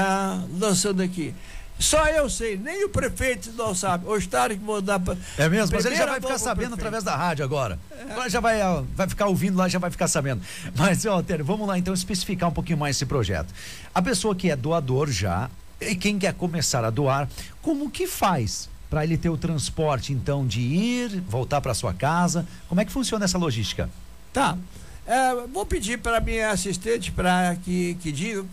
lançando 0.58 1.02
aqui. 1.02 1.34
Só 1.78 2.06
eu 2.08 2.28
sei, 2.28 2.58
nem 2.58 2.84
o 2.84 2.90
prefeito 2.90 3.52
não 3.52 3.74
sabe. 3.74 4.06
O 4.06 4.16
Estado 4.16 4.54
que 4.54 4.62
vou 4.62 4.82
dar 4.82 5.00
para. 5.00 5.16
É 5.38 5.48
mesmo, 5.48 5.74
mas 5.74 5.84
ele 5.84 5.96
já 5.96 6.04
vai 6.04 6.20
ficar 6.20 6.38
sabendo 6.38 6.74
através 6.74 7.02
da 7.02 7.16
rádio 7.16 7.42
agora. 7.42 7.78
É. 7.90 8.12
Agora 8.12 8.28
já 8.28 8.40
vai, 8.40 8.58
vai 8.94 9.08
ficar 9.08 9.26
ouvindo 9.26 9.56
lá, 9.56 9.66
já 9.66 9.78
vai 9.78 9.90
ficar 9.90 10.06
sabendo. 10.06 10.42
Mas, 10.76 11.06
ó, 11.06 11.22
vamos 11.42 11.66
lá 11.66 11.78
então 11.78 11.94
especificar 11.94 12.50
um 12.50 12.52
pouquinho 12.52 12.78
mais 12.78 12.96
esse 12.96 13.06
projeto. 13.06 13.52
A 13.94 14.02
pessoa 14.02 14.34
que 14.34 14.50
é 14.50 14.56
doador 14.56 15.10
já, 15.10 15.50
e 15.80 15.94
quem 15.94 16.18
quer 16.18 16.34
começar 16.34 16.84
a 16.84 16.90
doar, 16.90 17.28
como 17.62 17.90
que 17.90 18.06
faz? 18.06 18.68
Para 18.88 19.04
ele 19.04 19.16
ter 19.16 19.30
o 19.30 19.36
transporte, 19.36 20.12
então, 20.12 20.46
de 20.46 20.60
ir, 20.60 21.20
voltar 21.28 21.60
para 21.60 21.72
sua 21.74 21.94
casa? 21.94 22.46
Como 22.68 22.80
é 22.80 22.84
que 22.84 22.90
funciona 22.90 23.24
essa 23.24 23.38
logística? 23.38 23.88
Tá. 24.32 24.58
É, 25.06 25.34
vou 25.52 25.64
pedir 25.64 25.98
para 25.98 26.20
minha 26.20 26.50
assistente 26.50 27.10
para 27.10 27.56
que, 27.64 27.94
que 28.00 28.12
diga 28.12 28.44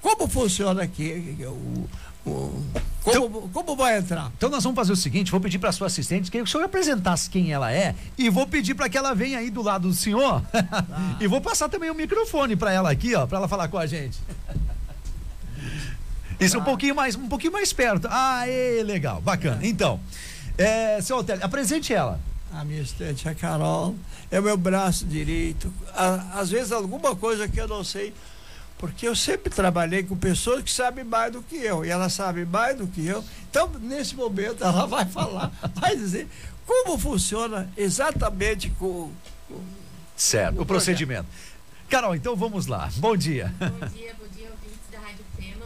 como 0.00 0.28
funciona 0.28 0.82
aqui 0.82 1.36
o, 1.40 1.88
o 2.30 2.64
como, 3.02 3.26
então, 3.26 3.48
como 3.52 3.76
vai 3.76 3.98
entrar? 3.98 4.30
Então 4.36 4.50
nós 4.50 4.62
vamos 4.62 4.76
fazer 4.76 4.92
o 4.92 4.96
seguinte, 4.96 5.30
vou 5.30 5.40
pedir 5.40 5.58
para 5.58 5.72
sua 5.72 5.86
assistente 5.86 6.30
que 6.30 6.40
o 6.40 6.46
senhor 6.46 6.64
apresentasse 6.64 7.30
quem 7.30 7.52
ela 7.52 7.72
é 7.72 7.94
e 8.16 8.28
vou 8.28 8.46
pedir 8.46 8.74
para 8.74 8.88
que 8.88 8.98
ela 8.98 9.14
venha 9.14 9.38
aí 9.38 9.50
do 9.50 9.62
lado 9.62 9.88
do 9.88 9.94
senhor 9.94 10.42
ah. 10.52 11.16
e 11.20 11.26
vou 11.26 11.40
passar 11.40 11.68
também 11.68 11.90
o 11.90 11.94
microfone 11.94 12.54
para 12.54 12.72
ela 12.72 12.90
aqui, 12.90 13.14
ó, 13.14 13.26
para 13.26 13.38
ela 13.38 13.48
falar 13.48 13.68
com 13.68 13.78
a 13.78 13.86
gente. 13.86 14.18
Isso 16.40 16.56
ah. 16.56 16.60
um 16.60 16.64
pouquinho 16.64 16.94
mais, 16.94 17.16
um 17.16 17.28
pouquinho 17.28 17.52
mais 17.52 17.72
perto. 17.72 18.08
Ah, 18.10 18.48
é 18.48 18.82
legal, 18.82 19.20
bacana. 19.20 19.60
Então, 19.62 20.00
é, 20.56 21.00
seu 21.00 21.18
Otélio, 21.18 21.44
apresente 21.44 21.92
ela. 21.92 22.20
A 22.52 22.64
minha 22.64 22.82
assistente, 22.82 23.28
a 23.28 23.34
Carol, 23.34 23.94
é 24.30 24.40
o 24.40 24.42
meu 24.42 24.56
braço 24.56 25.04
direito. 25.04 25.72
às 26.34 26.50
vezes 26.50 26.72
alguma 26.72 27.14
coisa 27.14 27.46
que 27.46 27.60
eu 27.60 27.68
não 27.68 27.84
sei, 27.84 28.14
porque 28.78 29.06
eu 29.06 29.14
sempre 29.14 29.50
trabalhei 29.50 30.02
com 30.02 30.16
pessoas 30.16 30.62
que 30.62 30.70
sabem 30.70 31.04
mais 31.04 31.32
do 31.32 31.42
que 31.42 31.56
eu, 31.56 31.84
e 31.84 31.90
ela 31.90 32.08
sabe 32.08 32.46
mais 32.46 32.76
do 32.76 32.86
que 32.86 33.06
eu. 33.06 33.22
Então, 33.50 33.70
nesse 33.80 34.14
momento, 34.14 34.64
ela 34.64 34.86
vai 34.86 35.04
falar, 35.04 35.52
vai 35.74 35.96
dizer 35.96 36.28
como 36.68 36.98
funciona 36.98 37.70
exatamente 37.76 38.68
com. 38.78 39.10
com 39.48 39.60
certo, 40.14 40.58
o, 40.58 40.62
o 40.62 40.66
procedimento. 40.66 41.26
Carol, 41.88 42.14
então 42.14 42.36
vamos 42.36 42.66
lá. 42.66 42.90
Bom 42.96 43.16
dia. 43.16 43.54
Bom 43.58 43.86
dia, 43.88 44.14
bom 44.18 44.28
dia, 44.36 44.50
ouvintes 44.50 44.90
da 44.92 44.98
Rádio 44.98 45.24
Feno. 45.34 45.64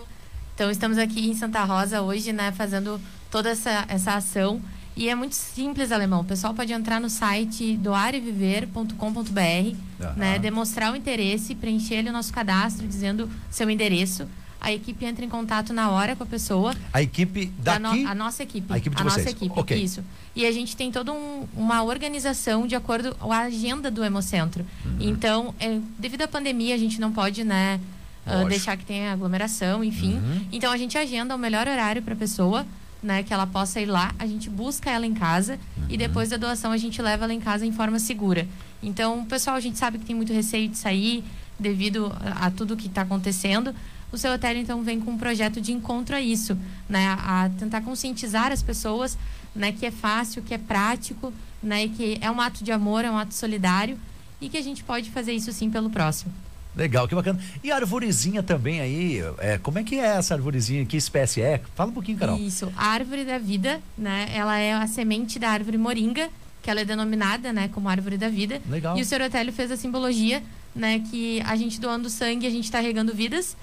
Então, 0.55 0.71
estamos 0.71 0.99
aqui 0.99 1.29
em 1.29 1.35
Santa 1.35 1.65
Rosa 1.65 2.03
hoje, 2.03 2.33
né, 2.33 2.53
fazendo 2.53 3.01
toda 3.31 3.51
essa, 3.51 3.85
essa 3.89 4.15
ação 4.15 4.61
e 4.95 5.09
é 5.09 5.15
muito 5.15 5.35
simples, 5.35 5.91
alemão. 5.91 6.21
O 6.21 6.25
pessoal 6.25 6.53
pode 6.53 6.73
entrar 6.73 7.01
no 7.01 7.09
site 7.09 7.77
doareviver.com.br, 7.77 8.97
uhum. 8.99 10.13
né, 10.17 10.39
demonstrar 10.39 10.93
o 10.93 10.97
interesse, 10.97 11.55
preencher 11.55 12.07
o 12.07 12.13
nosso 12.13 12.33
cadastro 12.33 12.87
dizendo 12.87 13.29
seu 13.51 13.71
endereço. 13.71 14.29
A 14.61 14.71
equipe 14.71 15.05
entra 15.05 15.25
em 15.25 15.29
contato 15.29 15.73
na 15.73 15.91
hora 15.91 16.15
com 16.15 16.23
a 16.23 16.27
pessoa. 16.27 16.73
A 16.93 17.03
equipe 17.03 17.47
daqui? 17.59 18.03
No, 18.03 18.09
a 18.09 18.15
nossa 18.15 18.45
equipe. 18.45 18.73
A 18.73 18.79
equipe 18.79 18.95
de 18.95 19.03
a 19.03 19.05
vocês. 19.05 19.27
nossa 19.27 19.37
equipe, 19.37 19.59
okay. 19.59 19.83
isso. 19.83 20.05
E 20.37 20.47
a 20.47 20.53
gente 20.53 20.77
tem 20.77 20.93
toda 20.93 21.13
um, 21.13 21.49
uma 21.57 21.83
organização 21.83 22.65
de 22.65 22.77
acordo 22.77 23.13
com 23.17 23.33
a 23.33 23.41
agenda 23.41 23.91
do 23.91 24.05
Hemocentro. 24.05 24.65
Uhum. 24.85 24.97
Então, 25.01 25.55
é, 25.59 25.81
devido 25.99 26.23
à 26.23 26.29
pandemia, 26.29 26.77
a 26.77 26.79
gente 26.79 27.01
não 27.01 27.11
pode, 27.11 27.43
né, 27.43 27.81
uh, 28.27 28.49
deixar 28.49 28.77
que 28.77 28.85
tenha 28.85 29.13
aglomeração, 29.13 29.83
enfim. 29.83 30.15
Uhum. 30.15 30.47
Então, 30.53 30.73
a 30.73 30.77
gente 30.77 30.97
agenda 30.97 31.35
o 31.35 31.39
melhor 31.39 31.67
horário 31.67 32.03
para 32.03 32.15
a 32.15 32.17
pessoa 32.17 32.67
né, 33.03 33.23
que 33.23 33.35
ela 33.35 33.47
possa 33.47 33.81
ir 33.81 33.87
lá, 33.87 34.15
a 34.19 34.27
gente 34.27 34.49
busca 34.49 34.89
ela 34.89 35.05
em 35.05 35.13
casa 35.13 35.59
uhum. 35.77 35.87
e 35.89 35.97
depois 35.97 36.29
da 36.29 36.37
doação 36.37 36.71
a 36.71 36.77
gente 36.77 37.03
leva 37.03 37.25
ela 37.25 37.35
em 37.35 37.41
casa 37.41 37.67
em 37.67 37.73
forma 37.73 37.99
segura. 37.99 38.47
Então, 38.83 39.25
pessoal, 39.25 39.57
a 39.57 39.61
gente 39.61 39.77
sabe 39.77 39.99
que 39.99 40.05
tem 40.05 40.15
muito 40.15 40.33
receio 40.33 40.69
de 40.69 40.77
sair 40.77 41.25
devido 41.59 42.13
a, 42.21 42.47
a 42.47 42.51
tudo 42.51 42.77
que 42.77 42.87
está 42.87 43.03
acontecendo. 43.03 43.75
O 44.13 44.19
seu 44.19 44.33
hotel 44.33 44.57
então 44.57 44.83
vem 44.83 45.01
com 45.01 45.13
um 45.13 45.19
projeto 45.19 45.61
de 45.61 45.73
encontro 45.73 46.15
a 46.15 46.21
isso, 46.21 46.57
né, 46.89 47.09
a, 47.19 47.45
a 47.45 47.51
tentar 47.51 47.81
conscientizar 47.81 48.53
as 48.53 48.63
pessoas, 48.63 49.19
né, 49.55 49.73
que 49.73 49.85
é 49.85 49.91
fácil, 49.91 50.43
que 50.43 50.55
é 50.55 50.59
prático, 50.59 51.33
né, 51.63 51.85
e 51.85 51.89
que 51.89 52.19
é 52.21 52.31
um 52.31 52.41
ato 52.41 52.63
de 52.63 52.71
amor, 52.71 53.05
é 53.05 53.11
um 53.11 53.17
ato 53.17 53.35
solidário 53.35 53.99
e 54.41 54.49
que 54.49 54.57
a 54.57 54.63
gente 54.63 54.85
pode 54.85 55.11
fazer 55.11 55.33
isso 55.33 55.53
sim 55.53 55.71
pelo 55.71 55.91
próximo. 55.91 56.33
Legal, 56.75 57.07
que 57.07 57.15
bacana. 57.15 57.39
E 57.63 57.71
a 57.71 57.77
arvorezinha 57.77 58.43
também 58.43 58.81
aí, 58.81 59.23
é, 59.39 59.59
como 59.59 59.79
é 59.79 59.85
que 59.85 59.97
é 59.97 60.17
essa 60.17 60.35
arvorezinha? 60.35 60.87
Que 60.87 60.97
espécie 60.97 61.43
é? 61.43 61.61
Fala 61.75 61.91
um 61.91 61.93
pouquinho, 61.93 62.19
Carol. 62.19 62.39
Isso, 62.39 62.73
a 62.77 62.87
árvore 62.87 63.25
da 63.25 63.39
vida, 63.39 63.81
né? 63.97 64.29
Ela 64.33 64.59
é 64.59 64.73
a 64.73 64.87
semente 64.87 65.39
da 65.39 65.51
árvore 65.51 65.77
moringa, 65.77 66.31
que 66.63 66.71
ela 66.71 66.81
é 66.81 66.85
denominada, 66.85 67.53
né, 67.53 67.69
como 67.69 67.89
árvore 67.89 68.17
da 68.17 68.29
vida. 68.29 68.63
Legal. 68.71 68.97
E 68.97 69.03
o 69.03 69.05
Serotélio 69.05 69.53
fez 69.53 69.71
a 69.71 69.77
simbologia, 69.77 70.43
né, 70.75 71.01
que 71.11 71.43
a 71.43 71.57
gente 71.57 71.81
doando 71.81 72.09
sangue, 72.09 72.47
a 72.47 72.51
gente 72.51 72.65
está 72.65 72.79
regando 72.81 73.13
vidas. 73.13 73.57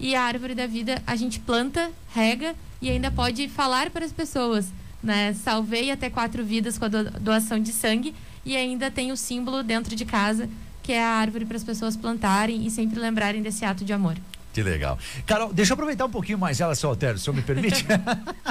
E 0.00 0.14
a 0.14 0.22
árvore 0.22 0.54
da 0.54 0.66
vida 0.66 1.02
a 1.06 1.14
gente 1.16 1.38
planta, 1.38 1.90
rega 2.14 2.54
e 2.82 2.90
ainda 2.90 3.10
pode 3.10 3.48
falar 3.48 3.90
para 3.90 4.04
as 4.04 4.12
pessoas, 4.12 4.66
né? 5.02 5.32
Salvei 5.32 5.90
até 5.90 6.10
quatro 6.10 6.44
vidas 6.44 6.76
com 6.76 6.84
a 6.84 6.88
doação 6.88 7.58
de 7.58 7.72
sangue 7.72 8.14
e 8.44 8.56
ainda 8.56 8.90
tem 8.90 9.10
o 9.10 9.16
símbolo 9.16 9.62
dentro 9.62 9.96
de 9.96 10.04
casa 10.04 10.50
que 10.86 10.92
é 10.92 11.02
a 11.02 11.08
árvore 11.08 11.44
para 11.44 11.56
as 11.56 11.64
pessoas 11.64 11.96
plantarem 11.96 12.64
e 12.64 12.70
sempre 12.70 13.00
lembrarem 13.00 13.42
desse 13.42 13.64
ato 13.64 13.84
de 13.84 13.92
amor. 13.92 14.16
Que 14.52 14.62
legal. 14.62 14.96
Carol, 15.26 15.52
deixa 15.52 15.72
eu 15.72 15.74
aproveitar 15.74 16.06
um 16.06 16.10
pouquinho 16.10 16.38
mais 16.38 16.60
ela, 16.60 16.74
seu 16.76 16.88
Altério, 16.88 17.18
se 17.18 17.22
o 17.22 17.24
senhor 17.24 17.36
me 17.36 17.42
permite. 17.42 17.84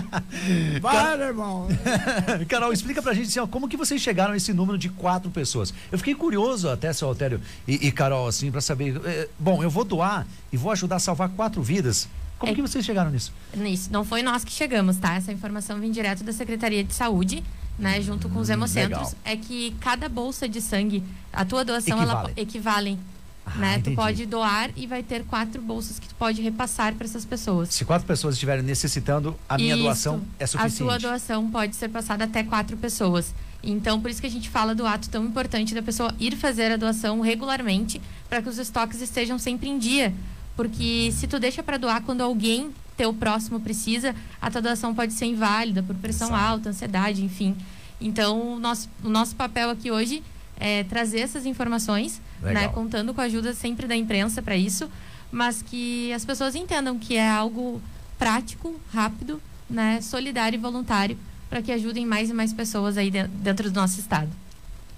Vai, 0.80 1.22
irmão. 1.22 1.68
Carol, 2.48 2.74
explica 2.74 3.02
pra 3.02 3.14
gente 3.14 3.30
assim, 3.30 3.40
ó, 3.40 3.48
como 3.48 3.70
que 3.70 3.78
vocês 3.78 4.02
chegaram 4.02 4.34
a 4.34 4.38
esse 4.38 4.54
número 4.54 4.78
de 4.78 4.90
quatro 4.90 5.32
pessoas. 5.32 5.74
Eu 5.90 5.98
fiquei 5.98 6.14
curioso 6.14 6.70
até, 6.70 6.92
seu 6.92 7.08
Altério 7.08 7.42
e, 7.66 7.88
e 7.88 7.92
Carol, 7.92 8.28
assim, 8.28 8.52
para 8.52 8.62
saber. 8.62 9.02
Eh, 9.04 9.30
bom, 9.40 9.64
eu 9.64 9.70
vou 9.70 9.86
doar 9.86 10.28
e 10.52 10.58
vou 10.58 10.72
ajudar 10.74 10.98
a 10.98 11.00
salvar 11.00 11.30
quatro 11.30 11.64
vidas. 11.64 12.08
Como 12.38 12.52
é, 12.52 12.56
que 12.56 12.62
vocês 12.62 12.86
chegaram 12.86 13.10
nisso? 13.10 13.34
Nisso. 13.56 13.90
Não 13.92 14.04
foi 14.04 14.22
nós 14.22 14.44
que 14.44 14.52
chegamos, 14.52 14.98
tá? 14.98 15.16
Essa 15.16 15.32
informação 15.32 15.80
vem 15.80 15.90
direto 15.90 16.24
da 16.24 16.34
Secretaria 16.34 16.84
de 16.84 16.94
Saúde 16.94 17.44
né, 17.78 18.02
junto 18.02 18.30
com 18.30 18.40
os 18.40 18.50
hemocentros, 18.50 19.10
Legal. 19.10 19.14
é 19.26 19.36
que 19.36 19.76
cada 19.80 20.08
bolsa 20.08 20.48
de 20.48 20.62
sangue, 20.62 21.04
a 21.32 21.44
tua 21.44 21.64
doação, 21.66 21.98
Equivale. 21.98 22.20
ela 22.28 22.32
equivale. 22.36 23.00
Ah, 23.46 23.58
né? 23.58 23.80
Tu 23.84 23.92
pode 23.92 24.26
doar 24.26 24.72
e 24.76 24.88
vai 24.88 25.04
ter 25.04 25.24
quatro 25.24 25.62
bolsas 25.62 26.00
que 26.00 26.08
tu 26.08 26.16
pode 26.16 26.42
repassar 26.42 26.96
para 26.96 27.06
essas 27.06 27.24
pessoas. 27.24 27.70
Se 27.70 27.86
quatro 27.86 28.08
pessoas 28.08 28.34
estiverem 28.34 28.64
necessitando, 28.64 29.38
a 29.48 29.56
minha 29.56 29.76
Isso, 29.76 29.84
doação 29.84 30.24
é 30.40 30.48
suficiente. 30.48 30.82
A 30.82 30.86
sua 30.86 30.98
doação 30.98 31.52
pode 31.52 31.76
ser 31.76 31.90
passada 31.90 32.24
até 32.24 32.44
quatro 32.44 32.76
pessoas. 32.76 33.36
Então, 33.62 34.02
por 34.02 34.10
isso 34.10 34.20
que 34.20 34.28
a 34.28 34.32
gente 34.32 34.50
fala 34.50 34.74
do 34.74 34.86
ato 34.86 35.10
tão 35.10 35.24
importante 35.26 35.76
da 35.76 35.84
pessoa 35.84 36.12
ir 36.20 36.36
fazer 36.36 36.72
a 36.72 36.78
doação 36.78 37.20
regularmente 37.22 38.02
para 38.28 38.42
que 38.42 38.50
os 38.50 38.58
estoques 38.58 39.00
estejam 39.02 39.38
sempre 39.38 39.70
em 39.70 39.78
dia. 39.78 40.12
Porque 40.56 41.12
se 41.12 41.28
tu 41.28 41.40
deixa 41.40 41.62
para 41.62 41.78
doar 41.78 42.02
quando 42.02 42.22
alguém 42.22 42.72
teu 42.98 43.14
próximo 43.14 43.60
precisa, 43.60 44.16
a 44.42 44.50
tua 44.50 44.62
doação 44.62 44.94
pode 44.94 45.14
ser 45.14 45.26
inválida 45.26 45.84
por 45.84 45.96
pressão 45.96 46.30
Exato. 46.30 46.44
alta, 46.44 46.70
ansiedade, 46.70 47.24
enfim. 47.24 47.56
Então, 48.00 48.56
o 48.56 48.60
nosso, 48.60 48.90
o 49.04 49.10
nosso 49.10 49.36
papel 49.36 49.70
aqui 49.70 49.92
hoje 49.92 50.24
é, 50.58 50.84
trazer 50.84 51.20
essas 51.20 51.46
informações, 51.46 52.22
né, 52.42 52.68
contando 52.70 53.14
com 53.14 53.22
a 53.22 53.26
ajuda 53.26 53.54
sempre 53.54 53.88
da 53.88 53.96
imprensa 53.96 54.42
para 54.42 54.56
isso, 54.56 54.90
mas 55.32 55.62
que 55.62 56.14
as 56.14 56.24
pessoas 56.24 56.56
entendam 56.56 56.98
que 56.98 57.16
é 57.16 57.30
algo 57.30 57.82
prático, 58.18 58.80
rápido, 58.94 59.42
né, 59.70 60.00
solidário 60.02 60.58
e 60.58 60.60
voluntário 60.60 61.18
para 61.50 61.62
que 61.62 61.72
ajudem 61.72 62.06
mais 62.06 62.30
e 62.30 62.34
mais 62.34 62.54
pessoas 62.54 62.98
aí 62.98 63.10
dentro 63.10 63.70
do 63.70 63.80
nosso 63.80 64.00
estado. 64.00 64.30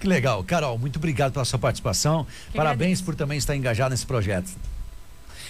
Que 0.00 0.06
legal. 0.06 0.42
Carol, 0.44 0.78
muito 0.78 0.96
obrigado 0.96 1.32
pela 1.32 1.44
sua 1.44 1.58
participação. 1.58 2.24
Que 2.50 2.56
Parabéns 2.56 3.00
agradeço. 3.00 3.04
por 3.04 3.14
também 3.14 3.38
estar 3.38 3.56
engajado 3.56 3.90
nesse 3.90 4.06
projeto. 4.06 4.50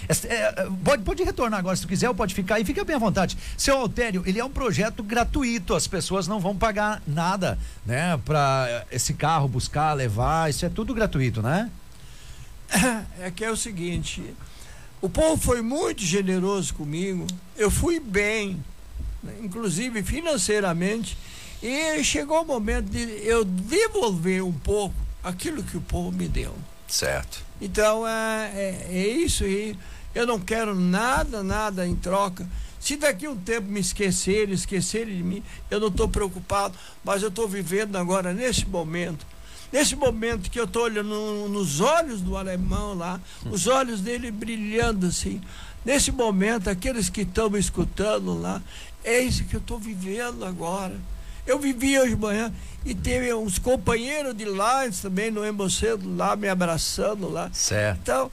É, 0.08 0.34
é, 0.34 0.68
pode, 0.84 1.02
pode 1.02 1.22
retornar 1.22 1.58
agora 1.58 1.74
se 1.76 1.82
tu 1.82 1.88
quiser, 1.88 2.08
ou 2.08 2.14
pode 2.14 2.34
ficar 2.34 2.56
aí, 2.56 2.64
fica 2.64 2.84
bem 2.84 2.96
à 2.96 2.98
vontade. 2.98 3.36
Seu 3.56 3.76
Altério, 3.76 4.22
ele 4.26 4.38
é 4.38 4.44
um 4.44 4.50
projeto 4.50 5.02
gratuito, 5.02 5.74
as 5.74 5.86
pessoas 5.86 6.28
não 6.28 6.38
vão 6.40 6.56
pagar 6.56 7.02
nada, 7.06 7.58
né, 7.84 8.18
para 8.24 8.84
esse 8.90 9.14
carro 9.14 9.48
buscar, 9.48 9.94
levar, 9.94 10.50
isso 10.50 10.64
é 10.64 10.68
tudo 10.68 10.94
gratuito, 10.94 11.42
né? 11.42 11.70
É 13.20 13.30
que 13.30 13.44
é 13.44 13.50
o 13.50 13.56
seguinte, 13.56 14.22
o 15.00 15.08
povo 15.08 15.40
foi 15.40 15.62
muito 15.62 16.02
generoso 16.02 16.74
comigo, 16.74 17.26
eu 17.56 17.70
fui 17.70 17.98
bem, 17.98 18.62
né, 19.22 19.32
inclusive 19.42 20.02
financeiramente, 20.02 21.16
e 21.62 22.02
chegou 22.04 22.42
o 22.42 22.44
momento 22.44 22.86
de 22.90 23.00
eu 23.26 23.44
devolver 23.44 24.44
um 24.44 24.52
pouco 24.52 24.94
aquilo 25.22 25.62
que 25.62 25.76
o 25.76 25.80
povo 25.80 26.12
me 26.12 26.28
deu. 26.28 26.54
Certo. 26.88 27.44
Então 27.60 28.08
é, 28.08 28.50
é, 28.54 28.86
é 28.90 29.08
isso 29.08 29.44
aí. 29.44 29.76
Eu 30.14 30.26
não 30.26 30.40
quero 30.40 30.74
nada, 30.74 31.42
nada 31.42 31.86
em 31.86 31.94
troca. 31.94 32.48
Se 32.80 32.96
daqui 32.96 33.28
um 33.28 33.36
tempo 33.36 33.68
me 33.68 33.80
esquecerem, 33.80 34.54
esquecerem 34.54 35.16
de 35.16 35.22
mim, 35.22 35.42
eu 35.70 35.78
não 35.78 35.88
estou 35.88 36.08
preocupado, 36.08 36.76
mas 37.04 37.22
eu 37.22 37.28
estou 37.28 37.46
vivendo 37.46 37.96
agora 37.96 38.32
nesse 38.32 38.66
momento. 38.66 39.26
Nesse 39.70 39.94
momento 39.94 40.50
que 40.50 40.58
eu 40.58 40.64
estou 40.64 40.84
olhando 40.84 41.08
no, 41.08 41.48
nos 41.48 41.80
olhos 41.80 42.22
do 42.22 42.36
alemão 42.36 42.94
lá, 42.94 43.20
os 43.50 43.66
olhos 43.66 44.00
dele 44.00 44.30
brilhando 44.30 45.06
assim. 45.06 45.42
Nesse 45.84 46.10
momento, 46.10 46.70
aqueles 46.70 47.10
que 47.10 47.20
estão 47.20 47.50
me 47.50 47.58
escutando 47.58 48.40
lá, 48.40 48.62
é 49.04 49.20
isso 49.20 49.44
que 49.44 49.56
eu 49.56 49.60
estou 49.60 49.78
vivendo 49.78 50.44
agora. 50.44 50.96
Eu 51.48 51.58
vivi 51.58 51.98
hoje 51.98 52.14
de 52.14 52.20
manhã 52.20 52.52
e 52.84 52.94
teve 52.94 53.32
uns 53.32 53.58
companheiros 53.58 54.36
de 54.36 54.44
lá 54.44 54.82
também 54.90 55.30
no 55.30 55.42
Hemocentro 55.42 56.14
lá 56.14 56.36
me 56.36 56.46
abraçando 56.46 57.26
lá. 57.26 57.50
Certo. 57.54 57.98
Então, 58.02 58.30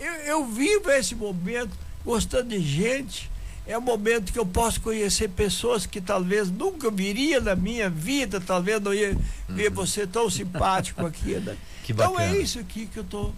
eu, 0.00 0.12
eu 0.24 0.46
vivo 0.46 0.90
esse 0.90 1.14
momento 1.14 1.70
gostando 2.04 2.48
de 2.48 2.60
gente. 2.60 3.30
É 3.64 3.78
um 3.78 3.80
momento 3.80 4.32
que 4.32 4.38
eu 4.38 4.44
posso 4.44 4.80
conhecer 4.80 5.28
pessoas 5.28 5.86
que 5.86 6.00
talvez 6.00 6.50
nunca 6.50 6.90
viria 6.90 7.40
na 7.40 7.54
minha 7.54 7.88
vida, 7.88 8.40
talvez 8.40 8.80
não 8.80 8.92
ia 8.92 9.16
ver 9.48 9.68
uhum. 9.68 9.74
você 9.74 10.04
tão 10.04 10.28
simpático 10.28 11.06
aqui, 11.06 11.36
né? 11.36 11.56
Que 11.84 11.90
então 11.90 12.18
é 12.18 12.36
isso 12.38 12.60
aqui 12.60 12.86
que 12.86 12.96
eu 12.96 13.02
tô 13.02 13.32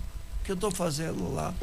que 0.45 0.53
eu 0.53 0.57
tô 0.57 0.71
fazendo 0.71 1.33
lá. 1.33 1.55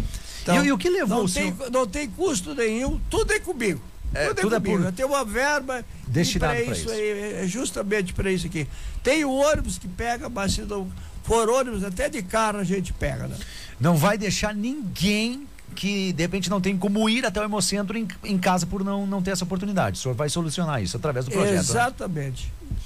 Então, 0.42 0.64
e, 0.64 0.68
e 0.68 0.72
o 0.72 0.78
que 0.80 0.90
levou 0.90 1.20
não 1.20 1.26
o 1.26 1.30
tem, 1.32 1.56
senhor... 1.56 1.72
não 1.72 1.86
tem 1.86 2.10
custo 2.10 2.56
nenhum, 2.56 3.00
tudo 3.08 3.32
é 3.34 3.40
comigo. 3.40 3.80
É, 4.14 4.28
tudo, 4.28 4.42
tudo 4.42 4.56
é 4.56 4.60
comigo. 4.60 4.76
É 4.76 4.80
por... 4.80 4.88
Eu 4.88 4.92
tenho 4.92 5.08
uma 5.08 5.26
verba 5.26 5.86
destinada 6.08 6.54
para 6.54 6.64
isso, 6.64 6.82
isso. 6.82 6.92
Aí, 6.92 7.44
é 7.44 7.48
justamente 7.48 8.14
para 8.14 8.32
isso 8.32 8.48
aqui. 8.48 8.68
Tem 9.04 9.24
o 9.24 9.32
ônibus 9.32 9.78
que 9.78 9.88
pega, 9.88 10.30
mas 10.30 10.54
se 10.54 10.62
não 10.62 10.92
for 11.24 11.50
ônibus, 11.50 11.84
até 11.84 12.10
de 12.10 12.22
carro 12.22 12.60
a 12.60 12.64
gente 12.64 12.94
pega, 12.94 13.28
né? 13.28 13.38
Não 13.80 13.96
vai 13.96 14.18
deixar 14.18 14.54
ninguém 14.54 15.48
que 15.76 16.12
de 16.14 16.22
repente 16.22 16.50
não 16.50 16.60
tem 16.60 16.78
como 16.78 17.10
ir 17.10 17.26
até 17.26 17.40
o 17.40 17.44
Hemocentro 17.44 17.98
em, 17.98 18.08
em 18.24 18.38
casa 18.38 18.66
por 18.66 18.84
não, 18.84 19.08
não 19.08 19.22
ter 19.22 19.32
essa 19.32 19.44
oportunidade. 19.44 19.98
O 19.98 20.02
senhor 20.02 20.14
vai 20.14 20.30
solucionar 20.30 20.84
isso 20.84 20.98
através 20.98 21.26
do 21.26 21.32
projeto. 21.32 21.54
Né? 21.54 21.60
Exatamente. 21.60 22.52
Né? 22.70 22.78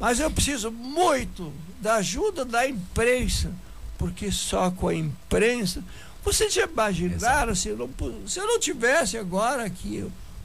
Mas 0.00 0.18
eu 0.18 0.30
preciso 0.30 0.70
muito 0.70 1.52
da 1.80 1.96
ajuda 1.96 2.44
da 2.44 2.66
imprensa, 2.66 3.52
porque 3.98 4.32
só 4.32 4.70
com 4.70 4.88
a 4.88 4.94
imprensa. 4.94 5.84
Vocês 6.24 6.52
já 6.54 6.64
imaginaram 6.64 7.54
se 7.54 7.68
eu, 7.68 7.76
não, 7.76 7.90
se 8.26 8.38
eu 8.38 8.46
não 8.46 8.58
tivesse 8.58 9.18
agora 9.18 9.64
aqui 9.64 10.04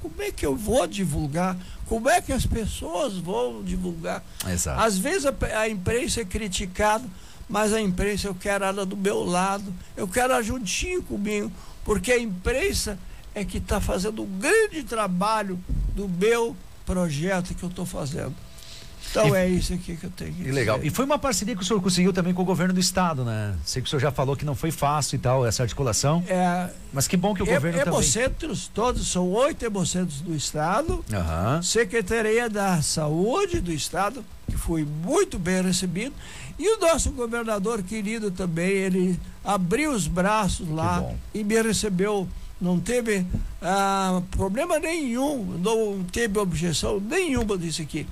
como 0.09 0.21
é 0.21 0.31
que 0.31 0.45
eu 0.45 0.55
vou 0.55 0.87
divulgar? 0.87 1.57
Como 1.85 2.09
é 2.09 2.21
que 2.21 2.33
as 2.33 2.45
pessoas 2.45 3.17
vão 3.17 3.63
divulgar? 3.63 4.23
Exato. 4.47 4.81
Às 4.81 4.97
vezes 4.97 5.25
a, 5.25 5.33
a 5.59 5.69
imprensa 5.69 6.21
é 6.21 6.25
criticada, 6.25 7.05
mas 7.49 7.73
a 7.73 7.81
imprensa 7.81 8.27
eu 8.27 8.35
quero 8.35 8.65
ela 8.65 8.85
do 8.85 8.97
meu 8.97 9.23
lado, 9.23 9.73
eu 9.95 10.07
quero 10.07 10.33
ela 10.33 10.43
juntinho 10.43 11.01
comigo, 11.03 11.51
porque 11.83 12.11
a 12.11 12.19
imprensa 12.19 12.97
é 13.33 13.45
que 13.45 13.57
está 13.57 13.79
fazendo 13.79 14.23
um 14.23 14.39
grande 14.39 14.83
trabalho 14.83 15.59
do 15.95 16.09
meu 16.09 16.55
projeto 16.85 17.53
que 17.53 17.63
eu 17.63 17.69
estou 17.69 17.85
fazendo. 17.85 18.35
Então 19.09 19.35
e, 19.35 19.37
é 19.37 19.47
isso 19.47 19.73
aqui 19.73 19.95
que 19.95 20.05
eu 20.05 20.09
tenho 20.11 20.33
que 20.33 20.43
dizer. 20.43 20.51
Legal. 20.51 20.79
E 20.83 20.89
foi 20.89 21.05
uma 21.05 21.17
parceria 21.17 21.55
que 21.55 21.61
o 21.61 21.65
senhor 21.65 21.81
conseguiu 21.81 22.11
também 22.13 22.33
com 22.33 22.41
o 22.41 22.45
governo 22.45 22.73
do 22.73 22.79
estado, 22.79 23.23
né? 23.23 23.55
Sei 23.65 23.81
que 23.81 23.87
o 23.87 23.89
senhor 23.89 23.99
já 23.99 24.11
falou 24.11 24.35
que 24.35 24.45
não 24.45 24.55
foi 24.55 24.71
fácil 24.71 25.15
e 25.15 25.19
tal, 25.19 25.45
essa 25.45 25.63
articulação. 25.63 26.23
É, 26.27 26.69
mas 26.93 27.07
que 27.07 27.15
bom 27.15 27.33
que 27.33 27.41
o 27.41 27.49
he, 27.49 27.53
governo 27.53 27.81
hemocentros, 27.81 28.67
também... 28.67 28.73
todos, 28.73 29.07
são 29.07 29.29
oito 29.31 29.63
hemocentros 29.63 30.21
do 30.21 30.35
estado. 30.35 31.03
Uhum. 31.11 31.63
Secretaria 31.63 32.49
da 32.49 32.81
Saúde 32.81 33.59
do 33.59 33.71
estado, 33.71 34.23
que 34.49 34.57
foi 34.57 34.85
muito 34.85 35.39
bem 35.39 35.61
recebido. 35.61 36.13
E 36.59 36.75
o 36.75 36.79
nosso 36.79 37.11
governador 37.11 37.83
querido 37.83 38.31
também, 38.31 38.69
ele 38.69 39.19
abriu 39.43 39.91
os 39.91 40.07
braços 40.07 40.67
lá 40.69 41.03
e 41.33 41.43
me 41.43 41.61
recebeu 41.61 42.27
não 42.59 42.79
teve 42.79 43.23
ah, 43.61 44.21
problema 44.31 44.79
nenhum, 44.79 45.43
não 45.59 46.03
teve 46.11 46.39
objeção 46.39 46.99
nenhuma 46.99 47.57
disso 47.57 47.83
aqui. 47.83 48.07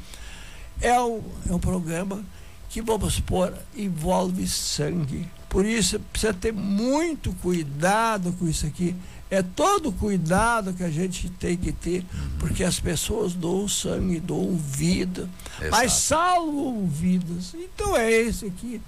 É 0.82 1.00
um, 1.02 1.22
é 1.50 1.54
um 1.54 1.60
programa 1.60 2.24
que, 2.70 2.82
vamos 2.82 3.16
supor, 3.16 3.54
envolve 3.76 4.48
sangue. 4.48 5.28
Por 5.50 5.66
isso, 5.66 6.00
precisa 6.12 6.34
ter 6.34 6.52
muito 6.52 7.32
cuidado 7.42 8.34
com 8.34 8.48
isso 8.48 8.66
aqui. 8.66 8.96
É 9.32 9.42
todo 9.42 9.92
cuidado 9.92 10.74
que 10.74 10.84
a 10.84 10.90
gente 10.90 11.30
tem 11.30 11.58
que 11.58 11.72
ter, 11.72 12.06
porque 12.38 12.64
as 12.64 12.80
pessoas 12.80 13.34
doam 13.34 13.68
sangue, 13.68 14.20
doam 14.20 14.56
vida, 14.56 15.30
Exato. 15.60 15.72
mas 15.72 15.94
salvam 15.94 16.86
vidas. 16.88 17.56
Então 17.56 17.96
é 17.96 18.12
esse 18.12 18.46
aqui, 18.46 18.82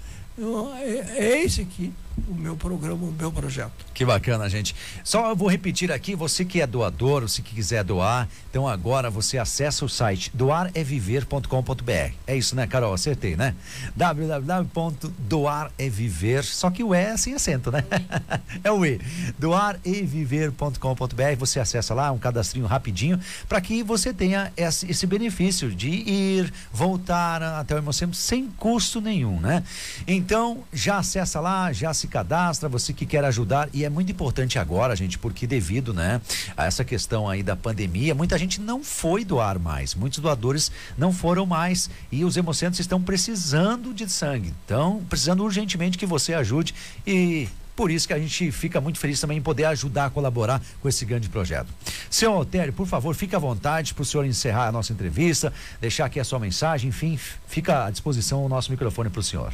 é, 0.82 1.23
é 1.23 1.43
esse 1.43 1.62
aqui 1.62 1.93
o 2.28 2.36
meu 2.36 2.56
programa, 2.56 3.06
o 3.06 3.12
meu 3.12 3.32
projeto. 3.32 3.72
Que 3.94 4.04
bacana, 4.06 4.50
gente. 4.50 4.76
Só 5.04 5.30
eu 5.30 5.36
vou 5.36 5.48
repetir 5.48 5.92
aqui, 5.92 6.16
você 6.16 6.44
que 6.46 6.62
é 6.62 6.68
doador, 6.68 7.28
se 7.30 7.42
quiser 7.42 7.84
doar, 7.84 8.30
então 8.50 8.68
agora 8.68 9.10
você 9.10 9.38
acessa 9.38 9.86
o 9.86 9.90
site 9.90 10.32
doareviver.com.br. 10.34 12.13
É 12.26 12.36
isso, 12.36 12.56
né, 12.56 12.66
Carol? 12.68 12.94
Acertei, 12.94 13.36
né? 13.36 13.56
www.doareviver, 13.96 16.44
só 16.44 16.70
que 16.70 16.84
o 16.84 16.94
E 16.94 16.98
é 16.98 17.18
sem 17.18 17.34
acento, 17.34 17.72
né? 17.72 17.84
é 18.63 18.72
o 18.72 18.86
E. 18.86 19.00
doareviver.com.br, 19.40 21.36
você 21.38 21.60
acessa 21.60 21.94
lá, 21.94 22.12
um 22.12 22.18
cadastrinho 22.18 22.66
rapidinho, 22.66 23.20
para 23.48 23.62
que 23.62 23.84
você 23.84 24.13
tenha 24.13 24.52
esse, 24.58 24.92
esse, 24.92 25.08
benefício 25.08 25.72
de 25.72 25.90
ir, 25.90 26.52
voltar 26.72 27.42
até 27.42 27.76
o 27.76 27.78
Hemocentro 27.78 28.16
sem 28.16 28.48
custo 28.48 29.00
nenhum, 29.00 29.40
né? 29.40 29.63
Então, 30.06 30.66
já 30.74 30.98
acessa 30.98 31.40
lá, 31.40 31.72
já 31.72 31.94
se 31.94 32.08
cadastra, 32.17 32.67
você 32.67 32.93
que 32.93 33.06
quer 33.06 33.23
ajudar, 33.25 33.69
e 33.71 33.86
é 33.86 33.89
muito 33.89 34.12
importante 34.12 34.58
agora, 34.58 34.95
gente, 34.95 35.19
porque 35.19 35.45
devido, 35.45 35.93
né, 35.93 36.19
a 36.56 36.65
essa 36.65 36.84
questão 36.84 37.30
aí 37.30 37.43
da 37.43 37.56
pandemia, 37.56 38.15
muita 38.15 38.39
gente 38.39 38.60
não 38.60 38.84
foi 38.84 39.23
doar 39.23 39.60
mais, 39.60 39.93
muitos 39.93 40.17
doadores 40.17 40.71
não 40.97 41.13
foram 41.13 41.45
mais 41.45 41.91
e 42.12 42.25
os 42.25 42.36
hemocentros 42.36 42.80
estão 42.80 42.99
precisando 42.99 43.93
de 43.93 44.10
sangue, 44.10 44.51
então 44.65 45.03
precisando 45.08 45.43
urgentemente 45.43 45.95
que 45.95 46.08
você 46.08 46.34
ajude 46.34 46.73
e 47.06 47.47
por 47.75 47.91
isso 47.91 48.08
que 48.08 48.13
a 48.13 48.19
gente 48.19 48.51
fica 48.51 48.82
muito 48.82 48.97
feliz 48.97 49.21
também 49.21 49.38
em 49.38 49.41
poder 49.41 49.65
ajudar 49.65 50.06
a 50.06 50.10
colaborar 50.10 50.60
com 50.82 50.89
esse 50.89 51.06
grande 51.06 51.30
projeto. 51.30 51.67
Senhor 52.10 52.34
Altério, 52.34 52.73
por 52.73 52.88
favor, 52.88 53.13
fique 53.13 53.36
à 53.36 53.39
vontade 53.39 53.93
para 53.93 54.01
o 54.01 54.06
senhor 54.06 54.25
encerrar 54.25 54.69
a 54.69 54.71
nossa 54.71 54.91
entrevista, 54.91 55.53
deixar 55.80 56.06
aqui 56.06 56.19
a 56.19 56.23
sua 56.23 56.39
mensagem, 56.39 56.89
enfim, 56.89 57.19
fica 57.45 57.86
à 57.86 57.91
disposição 57.91 58.43
o 58.43 58.49
nosso 58.49 58.71
microfone 58.71 59.12
para 59.12 59.19
o 59.19 59.23
senhor 59.23 59.53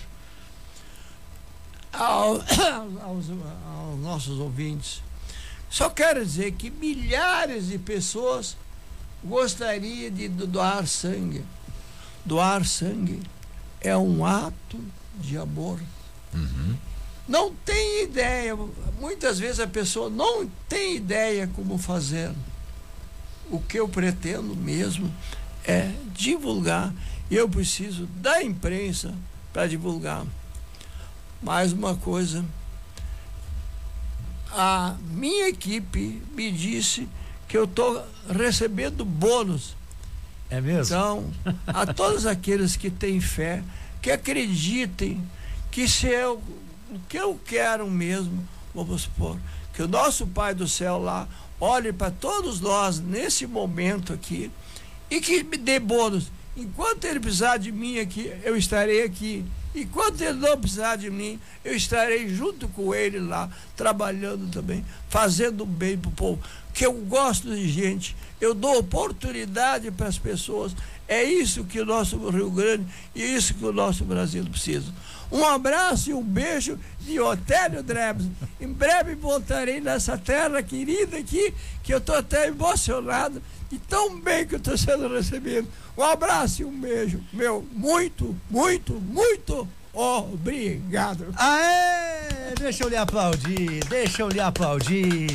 ao, 1.93 2.35
aos, 3.03 3.25
aos 3.29 3.99
nossos 3.99 4.39
ouvintes. 4.39 5.01
Só 5.69 5.89
quero 5.89 6.23
dizer 6.23 6.51
que 6.51 6.69
milhares 6.69 7.67
de 7.67 7.77
pessoas 7.77 8.57
gostariam 9.23 10.11
de 10.11 10.27
doar 10.27 10.85
sangue. 10.87 11.43
Doar 12.25 12.65
sangue 12.65 13.21
é 13.81 13.95
um 13.95 14.25
ato 14.25 14.79
de 15.19 15.37
amor. 15.37 15.79
Uhum. 16.33 16.75
Não 17.27 17.53
tem 17.53 18.03
ideia, 18.03 18.55
muitas 18.99 19.39
vezes 19.39 19.59
a 19.59 19.67
pessoa 19.67 20.09
não 20.09 20.45
tem 20.67 20.97
ideia 20.97 21.47
como 21.47 21.77
fazer. 21.77 22.31
O 23.49 23.59
que 23.59 23.79
eu 23.79 23.87
pretendo 23.87 24.55
mesmo 24.55 25.13
é 25.65 25.91
divulgar. 26.13 26.93
Eu 27.31 27.47
preciso 27.47 28.05
da 28.17 28.43
imprensa 28.43 29.15
para 29.53 29.67
divulgar. 29.67 30.25
Mais 31.43 31.73
uma 31.73 31.93
coisa, 31.93 32.43
a 34.49 34.95
minha 35.11 35.49
equipe 35.49 36.21
me 36.33 36.49
disse 36.51 37.07
que 37.49 37.57
eu 37.57 37.65
estou 37.65 38.01
recebendo 38.29 39.03
bônus. 39.03 39.75
É 40.49 40.61
mesmo? 40.61 40.95
Então, 40.95 41.31
a 41.67 41.85
todos 41.93 42.25
aqueles 42.25 42.77
que 42.77 42.89
têm 42.89 43.19
fé, 43.19 43.61
que 44.01 44.09
acreditem 44.09 45.21
que 45.69 45.85
se 45.85 46.07
eu, 46.07 46.41
o 46.89 46.99
que 47.09 47.17
eu 47.17 47.37
quero 47.45 47.89
mesmo, 47.89 48.47
vamos 48.73 49.01
supor, 49.01 49.37
que 49.73 49.83
o 49.83 49.87
nosso 49.87 50.25
Pai 50.27 50.55
do 50.55 50.67
céu 50.67 50.97
lá 50.97 51.27
olhe 51.59 51.91
para 51.91 52.09
todos 52.09 52.61
nós 52.61 52.99
nesse 52.99 53.45
momento 53.45 54.13
aqui 54.13 54.49
e 55.09 55.19
que 55.19 55.43
me 55.43 55.57
dê 55.57 55.77
bônus. 55.77 56.31
Enquanto 56.55 57.03
ele 57.03 57.19
precisar 57.19 57.57
de 57.57 57.71
mim 57.71 57.99
aqui, 57.99 58.31
eu 58.43 58.55
estarei 58.55 59.03
aqui. 59.03 59.43
Enquanto 59.75 60.21
ele 60.21 60.39
não 60.39 60.59
precisar 60.59 60.95
de 60.95 61.09
mim, 61.09 61.39
eu 61.63 61.75
estarei 61.75 62.29
junto 62.29 62.67
com 62.69 62.93
ele 62.93 63.19
lá, 63.19 63.49
trabalhando 63.75 64.51
também, 64.51 64.85
fazendo 65.09 65.65
bem 65.65 65.97
para 65.97 66.09
o 66.09 66.13
povo. 66.13 66.41
Que 66.73 66.85
eu 66.85 66.93
gosto 66.93 67.53
de 67.53 67.67
gente, 67.67 68.15
eu 68.39 68.53
dou 68.53 68.77
oportunidade 68.79 69.89
para 69.91 70.07
as 70.07 70.17
pessoas. 70.17 70.75
É 71.07 71.23
isso 71.23 71.63
que 71.63 71.79
o 71.79 71.85
nosso 71.85 72.17
Rio 72.29 72.51
Grande 72.51 72.85
e 73.15 73.21
é 73.21 73.25
isso 73.25 73.53
que 73.53 73.65
o 73.65 73.73
nosso 73.73 74.03
Brasil 74.03 74.43
precisa. 74.45 74.91
Um 75.31 75.43
abraço 75.43 76.11
e 76.11 76.13
um 76.13 76.21
beijo 76.21 76.79
de 77.01 77.19
Otélio 77.19 77.81
Drebs. 77.81 78.27
Em 78.61 78.67
breve 78.67 79.15
voltarei 79.15 79.81
nessa 79.81 80.15
terra 80.15 80.61
querida 80.61 81.17
aqui, 81.17 81.51
que 81.81 81.91
eu 81.91 81.97
estou 81.97 82.15
até 82.15 82.47
emocionado 82.47 83.41
e 83.73 83.79
tão 83.79 84.19
bem 84.19 84.45
que 84.45 84.53
eu 84.53 84.59
estou 84.59 84.77
sendo 84.77 85.07
recebido. 85.07 85.67
Um 85.97 86.03
abraço 86.03 86.61
e 86.61 86.65
um 86.65 86.79
beijo, 86.79 87.19
meu, 87.33 87.65
muito, 87.71 88.35
muito, 88.49 88.93
muito 88.93 89.67
obrigado. 89.91 91.33
Aê! 91.35 92.53
Deixa 92.59 92.83
eu 92.83 92.89
lhe 92.89 92.95
aplaudir, 92.95 93.83
deixa 93.89 94.21
eu 94.21 94.29
lhe 94.29 94.39
aplaudir. 94.39 95.31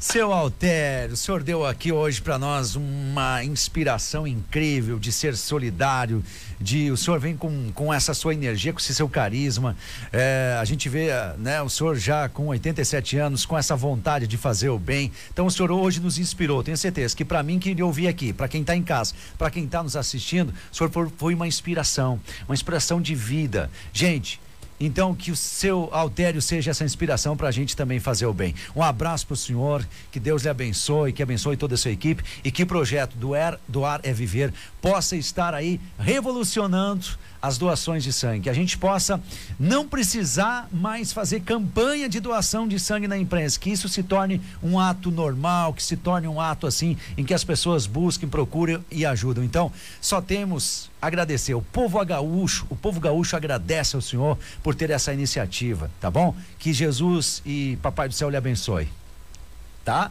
Seu 0.00 0.32
Altério, 0.32 1.14
o 1.14 1.16
senhor 1.16 1.42
deu 1.42 1.66
aqui 1.66 1.90
hoje 1.90 2.22
para 2.22 2.38
nós 2.38 2.76
uma 2.76 3.42
inspiração 3.42 4.28
incrível 4.28 4.96
de 4.96 5.10
ser 5.10 5.36
solidário, 5.36 6.22
de 6.60 6.88
o 6.92 6.96
senhor 6.96 7.18
vem 7.18 7.36
com, 7.36 7.72
com 7.72 7.92
essa 7.92 8.14
sua 8.14 8.32
energia, 8.32 8.72
com 8.72 8.78
esse 8.78 8.94
seu 8.94 9.08
carisma. 9.08 9.76
É, 10.12 10.56
a 10.60 10.64
gente 10.64 10.88
vê, 10.88 11.08
né, 11.38 11.60
o 11.62 11.68
senhor 11.68 11.96
já 11.96 12.28
com 12.28 12.46
87 12.46 13.18
anos, 13.18 13.44
com 13.44 13.58
essa 13.58 13.74
vontade 13.74 14.28
de 14.28 14.36
fazer 14.36 14.68
o 14.68 14.78
bem. 14.78 15.10
Então 15.32 15.46
o 15.46 15.50
senhor 15.50 15.72
hoje 15.72 15.98
nos 15.98 16.16
inspirou, 16.16 16.62
tenho 16.62 16.76
certeza 16.76 17.16
que 17.16 17.24
para 17.24 17.42
mim 17.42 17.58
que 17.58 17.74
eu 17.76 17.86
ouvi 17.86 18.06
aqui, 18.06 18.32
para 18.32 18.46
quem 18.46 18.60
está 18.60 18.76
em 18.76 18.84
casa, 18.84 19.14
para 19.36 19.50
quem 19.50 19.64
está 19.64 19.82
nos 19.82 19.96
assistindo, 19.96 20.54
o 20.70 20.76
senhor 20.76 20.92
foi 21.16 21.34
uma 21.34 21.48
inspiração, 21.48 22.20
uma 22.46 22.54
inspiração 22.54 23.02
de 23.02 23.16
vida. 23.16 23.68
Gente, 23.92 24.40
então, 24.80 25.14
que 25.14 25.30
o 25.30 25.36
seu 25.36 25.88
Altério 25.92 26.40
seja 26.40 26.70
essa 26.70 26.84
inspiração 26.84 27.36
para 27.36 27.48
a 27.48 27.52
gente 27.52 27.76
também 27.76 27.98
fazer 27.98 28.26
o 28.26 28.32
bem. 28.32 28.54
Um 28.74 28.82
abraço 28.82 29.26
para 29.26 29.34
o 29.34 29.36
senhor, 29.36 29.86
que 30.10 30.20
Deus 30.20 30.42
lhe 30.42 30.48
abençoe, 30.48 31.12
que 31.12 31.22
abençoe 31.22 31.56
toda 31.56 31.74
a 31.74 31.78
sua 31.78 31.90
equipe 31.90 32.22
e 32.44 32.50
que 32.50 32.62
o 32.62 32.66
projeto 32.66 33.16
do 33.16 33.34
Ar, 33.34 33.58
do 33.66 33.84
Ar 33.84 34.00
é 34.04 34.12
Viver 34.12 34.52
possa 34.80 35.16
estar 35.16 35.54
aí 35.54 35.80
revolucionando 35.98 37.06
as 37.40 37.58
doações 37.58 38.02
de 38.02 38.12
sangue, 38.12 38.42
que 38.42 38.50
a 38.50 38.54
gente 38.54 38.76
possa 38.76 39.20
não 39.58 39.86
precisar 39.86 40.68
mais 40.72 41.12
fazer 41.12 41.40
campanha 41.40 42.08
de 42.08 42.20
doação 42.20 42.66
de 42.66 42.78
sangue 42.78 43.08
na 43.08 43.16
imprensa, 43.16 43.58
que 43.58 43.70
isso 43.70 43.88
se 43.88 44.02
torne 44.02 44.40
um 44.62 44.78
ato 44.78 45.10
normal, 45.10 45.72
que 45.72 45.82
se 45.82 45.96
torne 45.96 46.26
um 46.26 46.40
ato 46.40 46.66
assim 46.66 46.96
em 47.16 47.24
que 47.24 47.34
as 47.34 47.44
pessoas 47.44 47.86
busquem, 47.86 48.28
procurem 48.28 48.84
e 48.90 49.06
ajudam. 49.06 49.44
Então, 49.44 49.72
só 50.00 50.20
temos 50.20 50.90
agradecer. 51.00 51.54
O 51.54 51.62
povo 51.62 52.04
gaúcho, 52.04 52.66
o 52.68 52.76
povo 52.76 53.00
gaúcho 53.00 53.36
agradece 53.36 53.96
ao 53.96 54.02
Senhor 54.02 54.38
por 54.62 54.74
ter 54.74 54.90
essa 54.90 55.12
iniciativa, 55.12 55.90
tá 56.00 56.10
bom? 56.10 56.34
Que 56.58 56.72
Jesus 56.72 57.42
e 57.46 57.78
Papai 57.82 58.08
do 58.08 58.14
Céu 58.14 58.30
lhe 58.30 58.36
abençoe. 58.36 58.88
Tá? 59.88 60.10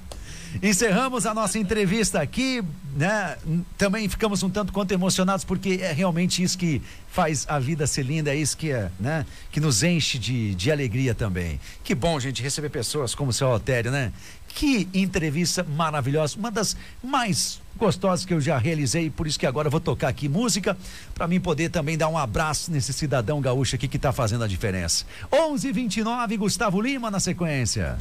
Encerramos 0.63 1.28
a 1.28 1.36
nossa 1.36 1.60
entrevista 1.60 2.20
aqui, 2.20 2.63
né? 2.96 3.38
Também 3.78 4.10
ficamos 4.10 4.42
um 4.42 4.50
tanto 4.50 4.74
quanto 4.74 4.92
emocionados 4.92 5.46
porque 5.46 5.78
é 5.84 5.92
realmente 5.92 6.42
isso 6.42 6.58
que 6.58 6.82
faz 7.12 7.46
a 7.48 7.60
vida 7.60 7.86
ser 7.86 8.02
linda, 8.02 8.34
é 8.34 8.36
isso 8.36 8.58
que 8.58 8.72
é, 8.72 8.90
né? 9.00 9.24
Que 9.52 9.60
nos 9.60 9.84
enche 9.84 10.18
de, 10.18 10.56
de 10.56 10.72
alegria 10.72 11.13
também. 11.13 11.60
Que 11.84 11.94
bom, 11.94 12.20
gente, 12.20 12.42
receber 12.42 12.72
pessoas 12.72 13.13
como 13.13 13.30
o 13.30 13.34
seu 13.34 13.50
Altério, 13.50 13.92
né? 13.92 14.12
Que 14.48 14.90
entrevista 14.96 15.63
maravilhosa, 15.63 16.40
uma 16.40 16.50
das 16.50 16.76
mais 17.04 17.62
gostosas 17.78 18.26
que 18.26 18.34
eu 18.34 18.42
já 18.42 18.58
realizei, 18.58 19.10
por 19.10 19.28
isso 19.28 19.40
que 19.40 19.46
agora 19.46 19.68
eu 19.68 19.72
vou 19.72 19.80
tocar 19.80 20.10
aqui 20.10 20.28
música 20.28 20.78
para 21.13 21.28
mim 21.28 21.40
poder 21.40 21.70
também 21.70 21.98
dar 21.98 22.08
um 22.08 22.18
abraço 22.18 22.72
nesse 22.72 22.92
cidadão 22.94 23.40
gaúcho 23.40 23.76
aqui 23.76 23.88
que 23.88 23.98
está 23.98 24.12
fazendo 24.12 24.44
a 24.44 24.48
diferença. 24.48 25.06
11:29 25.32 26.38
Gustavo 26.38 26.82
Lima 26.82 27.10
na 27.10 27.20
sequência. 27.20 27.96